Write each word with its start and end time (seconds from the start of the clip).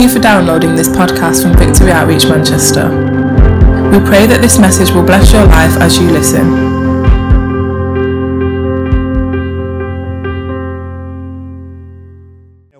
you 0.00 0.08
for 0.08 0.18
downloading 0.18 0.74
this 0.74 0.88
podcast 0.88 1.42
from 1.42 1.54
Victory 1.58 1.92
Outreach 1.92 2.24
Manchester. 2.24 2.88
We 3.90 3.98
pray 4.08 4.26
that 4.26 4.38
this 4.40 4.58
message 4.58 4.90
will 4.94 5.02
bless 5.02 5.30
your 5.30 5.44
life 5.44 5.76
as 5.76 5.98
you 5.98 6.10
listen. 6.10 6.46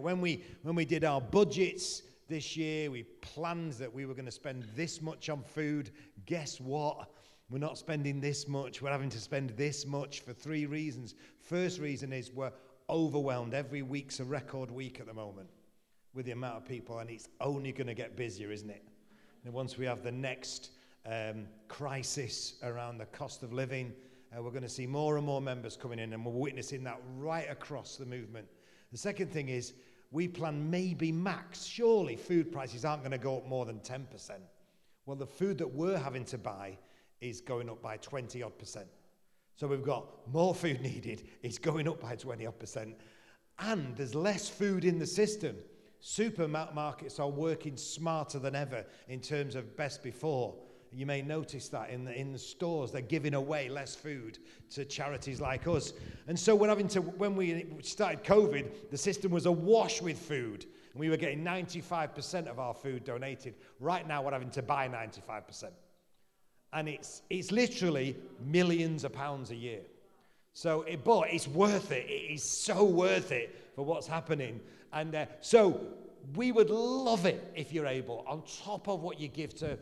When 0.00 0.22
we, 0.22 0.42
when 0.62 0.74
we 0.74 0.86
did 0.86 1.04
our 1.04 1.20
budgets 1.20 2.02
this 2.27 2.56
year, 2.56 2.91
we 2.91 3.02
planned 3.02 3.74
that 3.74 3.92
we 3.92 4.06
were 4.06 4.14
going 4.14 4.24
to 4.24 4.30
spend 4.30 4.64
this 4.74 5.02
much 5.02 5.28
on 5.28 5.42
food. 5.42 5.91
Guess 6.24 6.59
what? 6.59 7.10
We're 7.50 7.59
not 7.59 7.77
spending 7.77 8.20
this 8.20 8.48
much. 8.48 8.80
We're 8.80 8.92
having 8.92 9.10
to 9.10 9.20
spend 9.20 9.50
this 9.50 9.84
much 9.84 10.20
for 10.20 10.32
three 10.32 10.64
reasons. 10.64 11.14
First 11.38 11.80
reason 11.80 12.14
is 12.14 12.32
we're 12.32 12.52
overwhelmed. 12.88 13.52
Every 13.52 13.82
week's 13.82 14.20
a 14.20 14.24
record 14.24 14.70
week 14.70 15.00
at 15.00 15.06
the 15.06 15.14
moment 15.14 15.50
with 16.14 16.27
the 16.27 16.32
amount 16.32 16.56
of 16.56 16.64
people, 16.64 16.98
and 16.98 17.10
it's 17.10 17.28
only 17.41 17.73
going 17.73 17.87
to 17.87 17.95
get 17.95 18.16
busier, 18.16 18.50
isn't 18.50 18.70
it? 18.70 18.82
And 19.45 19.55
once 19.55 19.78
we 19.78 19.87
have 19.87 20.02
the 20.02 20.12
next 20.12 20.70
um, 21.06 21.46
crisis 21.69 22.55
around 22.62 22.98
the 22.98 23.06
cost 23.06 23.42
of 23.42 23.52
living, 23.52 23.92
uh, 24.36 24.42
we're 24.42 24.50
going 24.50 24.62
to 24.62 24.69
see 24.69 24.86
more 24.86 25.16
and 25.16 25.27
more 25.27 25.41
members 25.41 25.77
coming 25.77 25.98
in, 25.98 26.12
and 26.12 26.24
we're 26.24 26.33
witnessing 26.33 26.84
that 26.84 27.00
right 27.16 27.50
across 27.50 27.96
the 27.96 28.06
movement. 28.06 28.46
The 28.92 28.98
second 28.98 29.33
thing 29.33 29.48
is 29.48 29.74
we 30.10 30.28
plan 30.28 30.70
maybe 30.70 31.12
max. 31.12 31.64
Surely 31.64 32.16
food 32.16 32.50
prices 32.50 32.84
aren't 32.84 33.02
going 33.02 33.12
to 33.12 33.19
go 33.19 33.36
up 33.36 33.47
more 33.47 33.64
than 33.64 33.78
10%. 33.80 34.30
Well, 35.06 35.16
the 35.16 35.27
food 35.27 35.58
that 35.58 35.72
we're 35.72 35.98
having 35.98 36.24
to 36.27 36.38
buy 36.38 36.78
is 37.20 37.41
going 37.41 37.69
up 37.69 37.83
by 37.83 37.97
20 37.98 38.42
odd 38.42 38.58
percent. 38.58 38.86
So 39.56 39.66
we've 39.66 39.83
got 39.83 40.06
more 40.33 40.55
food 40.55 40.80
needed, 40.83 41.28
it's 41.42 41.58
going 41.58 41.88
up 41.88 42.00
by 42.00 42.16
20 42.16 42.47
odd 42.47 42.58
percent, 42.58 42.97
and 43.58 43.97
there's 43.97 44.14
less 44.14 44.48
food 44.48 44.84
in 44.84 44.98
the 44.98 45.06
system. 45.06 45.56
Supermarkets 46.02 47.20
are 47.20 47.28
working 47.28 47.77
smarter 47.77 48.38
than 48.38 48.55
ever 48.55 48.84
in 49.08 49.20
terms 49.20 49.55
of 49.55 49.77
best 49.77 50.02
before. 50.02 50.55
You 50.92 51.06
may 51.06 51.22
notice 51.22 51.69
that 51.69 51.91
in 51.91 52.05
the, 52.05 52.19
in 52.19 52.33
the 52.33 52.38
stores, 52.38 52.91
they're 52.91 53.00
giving 53.00 53.34
away 53.34 53.69
less 53.69 53.94
food 53.94 54.38
to 54.70 54.84
charities 54.84 55.41
like 55.41 55.66
us. 55.69 55.92
And 56.27 56.38
so 56.38 56.56
we're 56.56 56.69
having 56.69 56.88
to, 56.88 57.00
when 57.00 57.36
we 57.36 57.66
started 57.83 58.25
COVID, 58.25 58.91
the 58.91 58.98
system 58.98 59.30
was 59.30 59.47
awash 59.47 60.02
with 60.02 60.19
food. 60.19 60.66
And 60.92 61.00
we 61.00 61.08
were 61.08 61.16
getting 61.16 61.44
95% 61.44 62.48
of 62.48 62.58
our 62.58 62.75
food 62.75 63.05
donated. 63.05 63.55
Right 63.78 64.06
now, 64.06 64.22
we're 64.22 64.32
having 64.32 64.50
to 64.50 64.62
buy 64.62 64.88
95%. 64.88 65.70
And 66.72 66.88
it's, 66.88 67.22
it's 67.30 67.53
literally 67.53 68.16
millions 68.44 69.05
of 69.05 69.12
pounds 69.12 69.50
a 69.53 69.56
year. 69.56 69.82
So, 70.53 70.82
it, 70.82 71.05
but 71.05 71.32
it's 71.32 71.47
worth 71.47 71.92
it. 71.92 72.06
It 72.08 72.32
is 72.32 72.42
so 72.42 72.82
worth 72.82 73.30
it 73.30 73.70
for 73.77 73.84
what's 73.84 74.08
happening. 74.08 74.60
And 74.92 75.14
uh, 75.14 75.27
so 75.41 75.80
we 76.34 76.52
would 76.52 76.70
love 76.70 77.27
it 77.27 77.50
if 77.55 77.72
you're 77.72 77.86
able, 77.86 78.24
on 78.28 78.42
top 78.64 78.88
of 78.88 79.02
what 79.02 79.19
you 79.19 79.28
give 79.28 79.55
to 79.56 79.78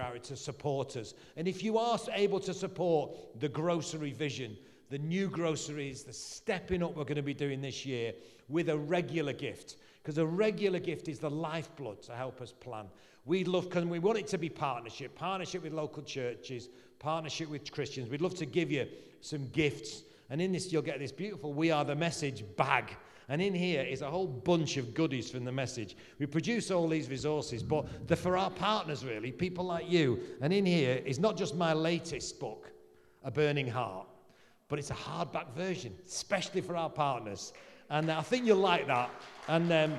Outreach, 0.00 0.28
to 0.28 0.36
support 0.36 0.96
us. 0.96 1.14
And 1.36 1.48
if 1.48 1.62
you 1.62 1.78
are 1.78 1.98
able 2.12 2.40
to 2.40 2.54
support 2.54 3.16
the 3.40 3.48
grocery 3.48 4.12
vision, 4.12 4.56
the 4.88 4.98
new 4.98 5.28
groceries, 5.28 6.02
the 6.02 6.12
stepping 6.12 6.82
up 6.82 6.96
we're 6.96 7.04
going 7.04 7.16
to 7.16 7.22
be 7.22 7.34
doing 7.34 7.60
this 7.60 7.84
year 7.84 8.12
with 8.48 8.68
a 8.68 8.76
regular 8.76 9.32
gift, 9.32 9.76
because 10.02 10.18
a 10.18 10.26
regular 10.26 10.78
gift 10.78 11.08
is 11.08 11.18
the 11.18 11.30
lifeblood 11.30 12.02
to 12.02 12.12
help 12.12 12.40
us 12.40 12.52
plan. 12.52 12.86
We'd 13.26 13.48
love, 13.48 13.64
because 13.64 13.84
we 13.84 13.98
want 13.98 14.18
it 14.18 14.26
to 14.28 14.38
be 14.38 14.48
partnership, 14.48 15.14
partnership 15.14 15.62
with 15.62 15.72
local 15.72 16.02
churches, 16.02 16.68
partnership 16.98 17.48
with 17.48 17.70
Christians. 17.70 18.08
We'd 18.08 18.22
love 18.22 18.34
to 18.36 18.46
give 18.46 18.70
you 18.70 18.86
some 19.20 19.48
gifts. 19.48 20.02
And 20.30 20.40
in 20.40 20.52
this, 20.52 20.72
you'll 20.72 20.82
get 20.82 20.98
this 20.98 21.12
beautiful 21.12 21.52
We 21.52 21.70
Are 21.70 21.84
the 21.84 21.94
Message 21.94 22.44
bag 22.56 22.96
and 23.30 23.40
in 23.40 23.54
here 23.54 23.82
is 23.82 24.02
a 24.02 24.10
whole 24.10 24.26
bunch 24.26 24.76
of 24.76 24.92
goodies 24.92 25.30
from 25.30 25.44
the 25.44 25.52
message. 25.52 25.96
We 26.18 26.26
produce 26.26 26.72
all 26.72 26.88
these 26.88 27.08
resources, 27.08 27.62
but 27.62 27.86
they're 28.08 28.16
for 28.16 28.36
our 28.36 28.50
partners, 28.50 29.04
really, 29.04 29.30
people 29.30 29.64
like 29.64 29.88
you. 29.88 30.18
And 30.40 30.52
in 30.52 30.66
here 30.66 31.00
is 31.06 31.20
not 31.20 31.36
just 31.36 31.54
my 31.54 31.72
latest 31.72 32.40
book, 32.40 32.72
A 33.22 33.30
Burning 33.30 33.68
Heart, 33.68 34.08
but 34.66 34.80
it's 34.80 34.90
a 34.90 34.94
hardback 34.94 35.54
version, 35.54 35.94
especially 36.04 36.60
for 36.60 36.76
our 36.76 36.90
partners. 36.90 37.52
And 37.88 38.10
I 38.10 38.20
think 38.20 38.46
you'll 38.46 38.58
like 38.58 38.88
that. 38.88 39.10
And 39.46 39.72
um, 39.72 39.94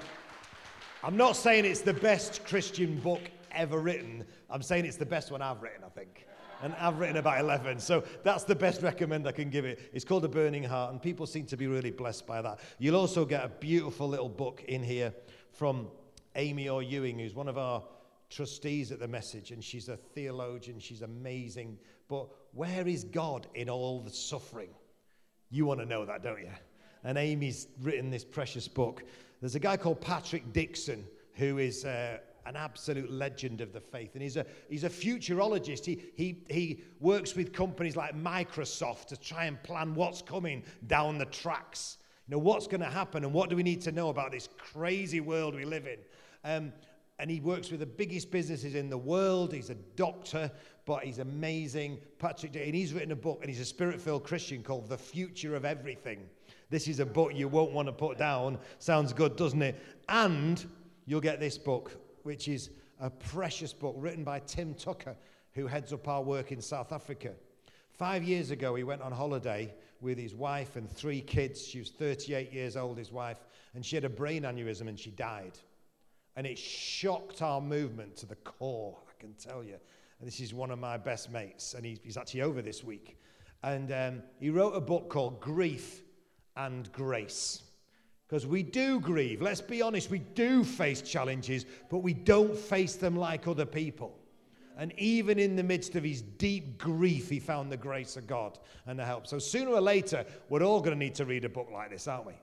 I'm 1.02 1.16
not 1.16 1.38
saying 1.38 1.64
it's 1.64 1.80
the 1.80 1.94
best 1.94 2.46
Christian 2.46 3.00
book 3.00 3.22
ever 3.54 3.80
written, 3.80 4.26
I'm 4.50 4.62
saying 4.62 4.84
it's 4.84 4.98
the 4.98 5.06
best 5.06 5.32
one 5.32 5.42
I've 5.42 5.62
written, 5.62 5.86
I 5.86 5.90
think 5.90 6.26
and 6.62 6.76
I've 6.80 7.00
written 7.00 7.18
about 7.18 7.40
11. 7.40 7.80
So 7.80 8.04
that's 8.24 8.44
the 8.44 8.56
best 8.56 8.82
recommend 8.82 9.28
I 9.28 9.32
can 9.32 9.50
give 9.50 9.66
it. 9.66 9.90
It's 9.94 10.06
called 10.06 10.24
A 10.26 10.28
Burning 10.28 10.64
Heart, 10.64 10.92
and 10.92 11.02
people 11.02 11.26
seem 11.26 11.46
to 11.48 11.58
be 11.58 11.68
really 11.68 11.92
blessed 11.92 12.28
by 12.28 12.42
that. 12.42 12.60
You'll 12.80 12.96
also 12.96 13.26
get 13.26 13.44
a 13.44 13.50
beautiful 13.50 14.08
little 14.08 14.30
book 14.30 14.64
in 14.68 14.84
here 14.84 15.14
from 15.52 15.88
Amy 16.36 16.70
Orr 16.70 16.84
Ewing, 16.84 17.20
who's 17.20 17.36
one 17.36 17.48
of 17.48 17.58
our 17.58 17.84
trustees 18.30 18.92
at 18.92 19.00
the 19.00 19.08
message, 19.08 19.52
and 19.52 19.64
she's 19.64 19.90
a 19.90 19.98
theologian, 19.98 20.80
she's 20.80 21.02
amazing. 21.02 21.78
But 22.08 22.28
where 22.54 22.88
is 22.88 23.04
God 23.04 23.48
in 23.56 23.70
all 23.70 24.00
the 24.00 24.12
suffering? 24.12 24.70
You 25.50 25.66
want 25.66 25.80
to 25.82 25.86
know 25.86 26.06
that, 26.06 26.24
don't 26.24 26.40
you? 26.40 26.52
And 27.04 27.18
Amy's 27.18 27.68
written 27.82 28.10
this 28.10 28.24
precious 28.24 28.68
book. 28.68 29.04
There's 29.42 29.56
a 29.56 29.60
guy 29.60 29.76
called 29.76 30.02
Patrick 30.02 30.54
Dixon 30.54 31.06
who 31.34 31.58
is. 31.58 31.86
Uh, 31.86 32.20
an 32.46 32.56
absolute 32.56 33.12
legend 33.12 33.62
of 33.62 33.74
the 33.74 33.80
faith. 33.80 34.12
And 34.14 34.22
he's 34.22 34.38
a, 34.38 34.46
he's 34.70 34.84
a 34.84 34.90
futurologist. 34.90 35.86
He, 35.86 36.04
he, 36.16 36.44
he 36.50 36.84
works 37.00 37.36
with 37.36 37.54
companies 37.54 37.96
like 37.96 38.16
Microsoft 38.16 39.08
to 39.08 39.18
try 39.18 39.46
and 39.46 39.62
plan 39.64 39.94
what's 39.94 40.22
coming 40.22 40.64
down 40.88 41.18
the 41.18 41.26
tracks. 41.26 41.98
You 42.28 42.34
know, 42.34 42.40
what's 42.40 42.68
going 42.68 42.82
to 42.82 42.90
happen 42.90 43.24
and 43.24 43.34
what 43.34 43.50
do 43.50 43.56
we 43.56 43.64
need 43.64 43.82
to 43.82 43.92
know 43.92 44.10
about 44.10 44.32
this 44.32 44.50
crazy 44.58 45.20
world 45.20 45.56
we 45.56 45.66
live 45.66 45.88
in? 45.88 46.00
Um, 46.44 46.74
and 47.20 47.30
he 47.30 47.40
works 47.40 47.70
with 47.70 47.82
the 47.82 47.86
biggest 47.86 48.32
businesses 48.32 48.74
in 48.74 48.90
the 48.90 48.98
world. 48.98 49.54
He's 49.54 49.70
a 49.70 49.76
doctor, 49.76 50.50
but 50.86 51.04
he's 51.04 51.20
amazing. 51.20 52.00
Patrick, 52.18 52.56
and 52.56 52.74
he's 52.74 52.94
written 52.94 53.12
a 53.12 53.16
book, 53.16 53.40
and 53.42 53.50
he's 53.50 53.60
a 53.60 53.66
spirit 53.66 54.02
filled 54.02 54.24
Christian 54.24 54.64
called 54.64 54.90
The 54.90 54.98
Future 54.98 55.56
of 55.56 55.64
Everything. 55.64 56.28
This 56.72 56.88
is 56.88 57.00
a 57.00 57.06
book 57.06 57.34
you 57.36 57.48
won't 57.48 57.74
want 57.74 57.88
to 57.90 57.92
put 57.92 58.18
down. 58.18 58.58
Sounds 58.80 59.14
good, 59.14 59.36
doesn't 59.36 59.62
it? 59.62 59.80
And 60.10 60.66
you'll 61.06 61.22
get 61.22 61.40
this 61.40 61.60
book 61.60 61.92
which 62.24 62.48
is 62.48 62.70
a 63.00 63.10
precious 63.10 63.74
book 63.74 63.96
written 63.98 64.24
by 64.24 64.40
Tim 64.40 64.74
Tucker, 64.74 65.16
who 65.54 65.68
heads 65.68 65.92
up 65.92 66.08
our 66.08 66.22
work 66.22 66.52
in 66.52 66.62
South 66.62 66.92
Africa. 66.92 67.32
Five 67.92 68.24
years 68.24 68.52
ago, 68.52 68.76
he 68.76 68.84
went 68.84 69.02
on 69.02 69.12
holiday 69.12 69.74
with 70.02 70.18
his 70.18 70.34
wife 70.34 70.76
and 70.76 70.90
three 70.90 71.22
kids. 71.22 71.66
She 71.66 71.80
was 71.80 71.90
38 71.90 72.52
years 72.52 72.76
old, 72.76 72.98
his 72.98 73.12
wife, 73.12 73.38
and 73.76 73.86
she 73.86 73.96
had 73.96 74.06
a 74.06 74.10
brain 74.10 74.44
aneurysm 74.44 74.88
and 74.88 75.00
she 75.00 75.12
died. 75.12 75.58
And 76.36 76.48
it 76.48 76.58
shocked 76.58 77.42
our 77.42 77.62
movement 77.62 78.16
to 78.18 78.26
the 78.26 78.36
core, 78.36 78.98
I 79.08 79.22
can 79.22 79.34
tell 79.34 79.64
you. 79.64 79.76
And 80.20 80.28
this 80.28 80.40
is 80.40 80.54
one 80.54 80.72
of 80.72 80.80
my 80.80 80.98
best 80.98 81.32
mates, 81.32 81.74
and 81.74 81.86
he's 81.86 82.18
actually 82.18 82.44
over 82.44 82.62
this 82.62 82.84
week. 82.84 83.18
And 83.64 83.92
um, 83.92 84.24
he 84.40 84.50
wrote 84.50 84.76
a 84.76 84.82
book 84.82 85.10
called 85.10 85.40
Grief 85.40 86.02
and 86.56 86.92
Grace. 86.92 87.64
Because 88.32 88.48
we 88.48 88.64
do 88.64 89.02
grieve. 89.02 89.42
Let's 89.42 89.60
be 89.60 89.82
honest, 89.82 90.10
we 90.10 90.20
do 90.20 90.64
face 90.64 91.02
challenges, 91.02 91.66
but 91.90 91.98
we 91.98 92.14
don't 92.14 92.58
face 92.58 92.96
them 92.96 93.18
like 93.18 93.46
other 93.46 93.66
people. 93.66 94.18
And 94.78 94.94
even 94.98 95.38
in 95.38 95.58
the 95.58 95.64
midst 95.64 95.98
of 95.98 96.06
his 96.06 96.22
deep 96.22 96.78
grief, 96.78 97.30
he 97.30 97.42
found 97.42 97.70
the 97.70 97.76
grace 97.76 98.16
of 98.16 98.28
God 98.28 98.58
and 98.86 98.98
the 98.98 99.04
help. 99.04 99.28
So 99.28 99.38
sooner 99.38 99.72
or 99.72 99.82
later, 99.82 100.24
we're 100.48 100.64
all 100.64 100.80
going 100.80 100.98
to 100.98 100.98
need 100.98 101.14
to 101.16 101.26
read 101.26 101.44
a 101.44 101.50
book 101.50 101.68
like 101.74 101.90
this, 101.90 102.08
aren't 102.08 102.26
we? 102.26 102.34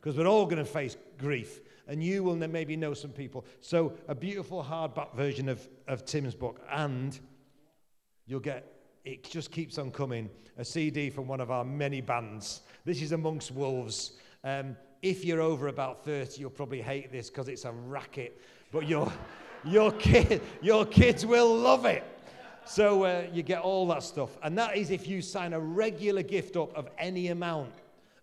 Because 0.00 0.16
we're 0.16 0.28
all 0.28 0.46
going 0.46 0.58
to 0.58 0.64
face 0.64 0.96
grief. 1.18 1.62
And 1.88 2.00
you 2.00 2.22
will 2.22 2.36
maybe 2.36 2.76
know 2.76 2.94
some 2.94 3.10
people. 3.10 3.44
So 3.60 3.94
a 4.06 4.14
beautiful 4.14 4.62
hardback 4.62 5.16
version 5.16 5.48
of, 5.48 5.68
of 5.88 6.04
Tim's 6.04 6.36
book. 6.36 6.60
And 6.70 7.18
you'll 8.28 8.38
get, 8.38 8.72
it 9.04 9.24
just 9.24 9.50
keeps 9.50 9.78
on 9.78 9.90
coming, 9.90 10.30
a 10.58 10.64
CD 10.64 11.10
from 11.10 11.26
one 11.26 11.40
of 11.40 11.50
our 11.50 11.64
many 11.64 12.00
bands. 12.00 12.60
This 12.84 13.02
is 13.02 13.10
Amongst 13.10 13.50
Wolves. 13.50 14.12
Um, 14.44 14.76
if 15.04 15.22
you're 15.22 15.42
over 15.42 15.68
about 15.68 16.02
30, 16.02 16.40
you'll 16.40 16.48
probably 16.48 16.80
hate 16.80 17.12
this 17.12 17.28
because 17.28 17.48
it's 17.48 17.66
a 17.66 17.72
racket, 17.72 18.40
but 18.72 18.88
your, 18.88 19.12
your, 19.62 19.92
kid, 19.92 20.40
your 20.62 20.86
kids 20.86 21.26
will 21.26 21.54
love 21.54 21.84
it. 21.84 22.02
So 22.64 23.04
uh, 23.04 23.26
you 23.30 23.42
get 23.42 23.60
all 23.60 23.86
that 23.88 24.02
stuff. 24.02 24.38
And 24.42 24.56
that 24.56 24.78
is 24.78 24.90
if 24.90 25.06
you 25.06 25.20
sign 25.20 25.52
a 25.52 25.60
regular 25.60 26.22
gift 26.22 26.56
up 26.56 26.74
of 26.74 26.88
any 26.96 27.28
amount, 27.28 27.74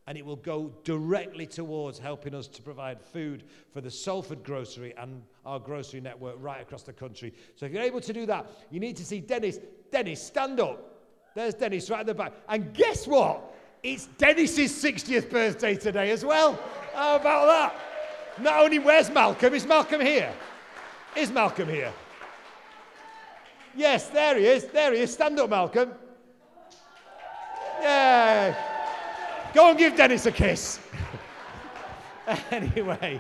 and 0.08 0.18
it 0.18 0.26
will 0.26 0.38
go 0.38 0.74
directly 0.84 1.46
towards 1.46 2.00
helping 2.00 2.34
us 2.34 2.48
to 2.48 2.64
provide 2.64 3.00
food 3.00 3.44
for 3.72 3.80
the 3.80 3.92
Salford 3.92 4.44
grocery 4.44 4.96
and 4.98 5.22
our 5.46 5.60
grocery 5.60 6.02
network 6.02 6.36
right 6.40 6.60
across 6.60 6.82
the 6.82 6.92
country. 6.92 7.32
So 7.56 7.68
if 7.68 7.72
you're 7.72 7.84
able 7.84 8.02
to 8.02 8.12
do 8.12 8.26
that, 8.26 8.48
you 8.72 8.80
need 8.80 8.98
to 8.98 9.06
see 9.06 9.20
Dennis. 9.20 9.60
Dennis, 9.92 10.22
stand 10.24 10.60
up. 10.60 10.84
There's 11.36 11.54
Dennis 11.54 11.92
right 11.92 12.00
at 12.00 12.08
the 12.08 12.16
back. 12.16 12.34
And 12.50 12.74
guess 12.74 13.06
what? 13.06 13.54
It's 13.84 14.06
Dennis's 14.18 14.72
60th 14.72 15.30
birthday 15.32 15.76
today 15.76 16.12
as 16.12 16.24
well. 16.24 16.60
How 16.94 17.16
about 17.16 17.48
that? 17.48 17.76
Not 18.40 18.64
only 18.64 18.78
where's 18.78 19.10
Malcolm, 19.10 19.56
is 19.56 19.66
Malcolm 19.66 20.02
here? 20.02 20.32
Is 21.16 21.32
Malcolm 21.32 21.68
here? 21.68 21.92
Yes, 23.76 24.10
there 24.10 24.38
he 24.38 24.46
is. 24.46 24.66
There 24.66 24.94
he 24.94 25.00
is. 25.00 25.14
Stand 25.14 25.40
up, 25.40 25.50
Malcolm. 25.50 25.92
Yeah. 27.82 28.56
Go 29.54 29.70
and 29.70 29.80
give 29.80 29.96
Dennis 29.96 30.28
a 30.28 30.32
kiss. 30.32 30.80
anyway, 32.52 33.20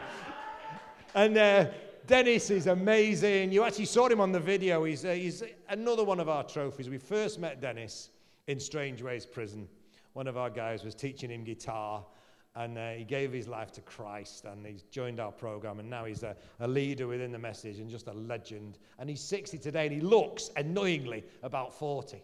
and 1.16 1.38
uh, 1.38 1.66
Dennis 2.06 2.52
is 2.52 2.68
amazing. 2.68 3.52
You 3.52 3.64
actually 3.64 3.86
saw 3.86 4.08
him 4.08 4.22
on 4.22 4.32
the 4.32 4.40
video. 4.40 4.84
He's, 4.84 5.04
uh, 5.04 5.10
he's 5.10 5.44
another 5.70 6.04
one 6.04 6.20
of 6.20 6.30
our 6.30 6.44
trophies. 6.44 6.88
We 6.88 7.00
first 7.00 7.40
met 7.40 7.60
Dennis 7.60 8.12
in 8.48 8.60
Strangeways 8.60 9.26
Prison. 9.26 9.68
One 10.14 10.28
of 10.28 10.38
our 10.38 10.50
guys 10.50 10.84
was 10.84 10.96
teaching 10.96 11.30
him 11.30 11.44
guitar, 11.44 12.06
and 12.56 12.78
uh, 12.78 12.92
he 12.92 13.04
gave 13.04 13.32
his 13.32 13.48
life 13.48 13.72
to 13.74 13.82
Christ, 13.82 14.46
and 14.46 14.66
he's 14.66 14.84
joined 14.84 15.20
our 15.20 15.32
program, 15.32 15.80
and 15.80 15.90
now 15.90 16.06
he's 16.06 16.24
a, 16.24 16.36
a 16.60 16.68
leader 16.68 17.08
within 17.08 17.32
the 17.32 17.40
message 17.40 17.80
and 17.80 17.90
just 17.90 18.08
a 18.08 18.14
legend. 18.14 18.78
And 19.00 19.10
he's 19.10 19.22
60 19.22 19.58
today, 19.58 19.86
and 19.86 19.94
he 19.94 20.02
looks 20.02 20.52
annoyingly 20.58 21.24
about 21.44 21.74
40. 21.74 22.22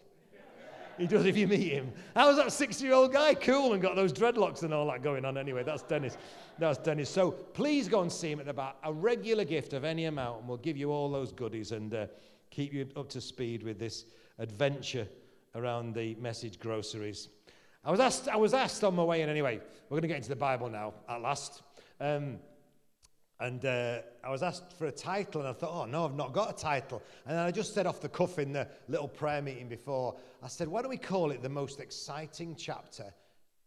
He 0.98 1.06
does 1.06 1.26
if 1.26 1.36
you 1.36 1.46
meet 1.46 1.72
him. 1.72 1.92
How's 2.14 2.36
that 2.36 2.52
60 2.52 2.84
year 2.84 2.94
old 2.94 3.12
guy? 3.12 3.32
Cool 3.32 3.72
and 3.72 3.80
got 3.80 3.94
those 3.94 4.12
dreadlocks 4.12 4.64
and 4.64 4.74
all 4.74 4.88
that 4.88 5.00
going 5.00 5.24
on 5.24 5.38
anyway. 5.38 5.62
That's 5.62 5.82
Dennis. 5.82 6.18
That's 6.58 6.76
Dennis. 6.78 7.08
So 7.08 7.30
please 7.30 7.88
go 7.88 8.02
and 8.02 8.10
see 8.10 8.32
him 8.32 8.40
at 8.40 8.46
the 8.46 8.52
back. 8.52 8.74
A 8.82 8.92
regular 8.92 9.44
gift 9.44 9.74
of 9.74 9.84
any 9.84 10.06
amount, 10.06 10.40
and 10.40 10.48
we'll 10.48 10.58
give 10.58 10.76
you 10.76 10.90
all 10.90 11.08
those 11.08 11.30
goodies 11.30 11.70
and 11.70 11.94
uh, 11.94 12.06
keep 12.50 12.72
you 12.72 12.88
up 12.96 13.08
to 13.10 13.20
speed 13.20 13.62
with 13.62 13.78
this 13.78 14.06
adventure 14.40 15.06
around 15.54 15.94
the 15.94 16.16
message 16.16 16.58
groceries. 16.58 17.28
I 17.88 17.90
was 17.90 18.00
asked, 18.00 18.28
I 18.28 18.36
was 18.36 18.52
asked 18.52 18.84
on 18.84 18.94
my 18.96 19.02
way 19.02 19.22
in 19.22 19.30
anyway. 19.30 19.62
We're 19.88 19.94
going 19.94 20.02
to 20.02 20.08
get 20.08 20.18
into 20.18 20.28
the 20.28 20.36
Bible 20.36 20.68
now 20.68 20.92
at 21.08 21.22
last. 21.22 21.62
Um, 21.98 22.36
and 23.40 23.64
uh, 23.64 24.00
I 24.22 24.28
was 24.28 24.42
asked 24.42 24.74
for 24.76 24.88
a 24.88 24.92
title, 24.92 25.40
and 25.40 25.48
I 25.48 25.54
thought, 25.54 25.70
oh, 25.72 25.86
no, 25.86 26.04
I've 26.04 26.14
not 26.14 26.34
got 26.34 26.50
a 26.50 26.62
title. 26.62 27.02
And 27.24 27.34
then 27.34 27.42
I 27.42 27.50
just 27.50 27.72
said 27.72 27.86
off 27.86 28.02
the 28.02 28.10
cuff 28.10 28.38
in 28.38 28.52
the 28.52 28.68
little 28.88 29.08
prayer 29.08 29.40
meeting 29.40 29.70
before, 29.70 30.16
I 30.42 30.48
said, 30.48 30.68
why 30.68 30.82
don't 30.82 30.90
we 30.90 30.98
call 30.98 31.30
it 31.30 31.42
the 31.42 31.48
most 31.48 31.80
exciting 31.80 32.56
chapter 32.56 33.06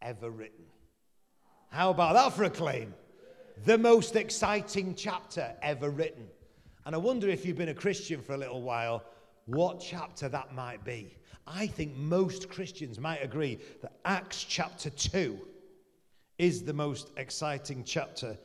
ever 0.04 0.30
written? 0.30 0.66
How 1.72 1.90
about 1.90 2.14
that 2.14 2.32
for 2.34 2.44
a 2.44 2.50
claim? 2.52 2.94
The 3.66 3.80
most 3.80 4.16
exciting 4.16 4.94
chapter 4.94 5.52
ever 5.64 5.90
written. 5.90 6.28
And 6.86 6.94
I 6.94 7.00
wonder 7.00 7.28
if 7.28 7.44
you've 7.44 7.58
been 7.58 7.70
a 7.70 7.74
Christian 7.74 8.22
for 8.22 8.36
a 8.36 8.38
little 8.38 8.62
while, 8.62 9.04
what 9.46 9.80
chapter 9.80 10.30
that 10.30 10.54
might 10.54 10.84
be. 10.84 11.16
I 11.48 11.68
think 11.68 11.96
most 11.96 12.50
Christians 12.50 13.00
might 13.00 13.24
agree 13.24 13.60
that 13.82 13.94
Acts 14.06 14.44
chapter 14.44 14.90
2 14.90 15.38
is 16.38 16.64
the 16.64 16.74
most 16.74 17.12
exciting 17.18 17.84
chapter 17.84 18.38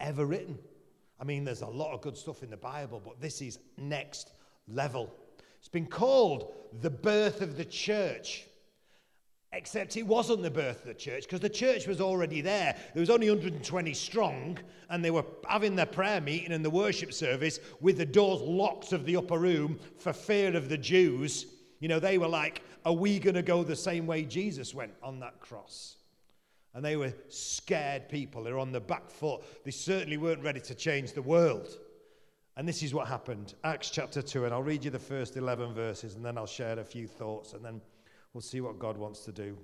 ever 0.00 0.26
written. 0.26 0.58
I 1.20 1.24
mean, 1.24 1.44
there's 1.44 1.62
a 1.62 1.66
lot 1.66 1.92
of 1.92 2.00
good 2.00 2.16
stuff 2.16 2.42
in 2.42 2.50
the 2.50 2.56
Bible, 2.56 3.00
but 3.04 3.20
this 3.20 3.40
is 3.40 3.58
next 3.78 4.32
level. 4.68 5.12
It's 5.58 5.68
been 5.68 5.86
called 5.86 6.52
the 6.80 6.90
birth 6.90 7.40
of 7.40 7.56
the 7.56 7.64
church. 7.64 8.44
Except 9.54 9.98
it 9.98 10.06
wasn't 10.06 10.42
the 10.42 10.50
birth 10.50 10.80
of 10.80 10.86
the 10.86 10.94
church 10.94 11.24
because 11.24 11.40
the 11.40 11.48
church 11.48 11.86
was 11.86 12.00
already 12.00 12.40
there. 12.40 12.74
There 12.94 13.00
was 13.00 13.10
only 13.10 13.28
120 13.28 13.92
strong, 13.92 14.58
and 14.88 15.04
they 15.04 15.10
were 15.10 15.26
having 15.46 15.76
their 15.76 15.86
prayer 15.86 16.22
meeting 16.22 16.52
and 16.52 16.64
the 16.64 16.70
worship 16.70 17.12
service 17.12 17.60
with 17.80 17.98
the 17.98 18.06
doors 18.06 18.40
locked 18.40 18.92
of 18.92 19.04
the 19.04 19.16
upper 19.16 19.38
room 19.38 19.78
for 19.98 20.14
fear 20.14 20.56
of 20.56 20.70
the 20.70 20.78
Jews. 20.78 21.46
You 21.80 21.88
know, 21.88 22.00
they 22.00 22.16
were 22.16 22.28
like, 22.28 22.62
Are 22.86 22.94
we 22.94 23.18
going 23.18 23.34
to 23.34 23.42
go 23.42 23.62
the 23.62 23.76
same 23.76 24.06
way 24.06 24.24
Jesus 24.24 24.74
went 24.74 24.94
on 25.02 25.20
that 25.20 25.38
cross? 25.40 25.96
And 26.74 26.82
they 26.82 26.96
were 26.96 27.12
scared 27.28 28.08
people. 28.08 28.42
They're 28.42 28.58
on 28.58 28.72
the 28.72 28.80
back 28.80 29.10
foot. 29.10 29.42
They 29.64 29.70
certainly 29.70 30.16
weren't 30.16 30.42
ready 30.42 30.60
to 30.60 30.74
change 30.74 31.12
the 31.12 31.20
world. 31.20 31.68
And 32.56 32.66
this 32.66 32.82
is 32.82 32.94
what 32.94 33.06
happened. 33.06 33.54
Acts 33.64 33.90
chapter 33.90 34.22
2, 34.22 34.46
and 34.46 34.54
I'll 34.54 34.62
read 34.62 34.82
you 34.82 34.90
the 34.90 34.98
first 34.98 35.36
11 35.36 35.74
verses, 35.74 36.14
and 36.14 36.24
then 36.24 36.38
I'll 36.38 36.46
share 36.46 36.78
a 36.78 36.84
few 36.84 37.06
thoughts, 37.06 37.52
and 37.52 37.62
then 37.62 37.82
we'll 38.34 38.40
see 38.40 38.60
what 38.60 38.78
God 38.78 38.96
wants 38.96 39.24
to 39.24 39.32
do. 39.32 39.56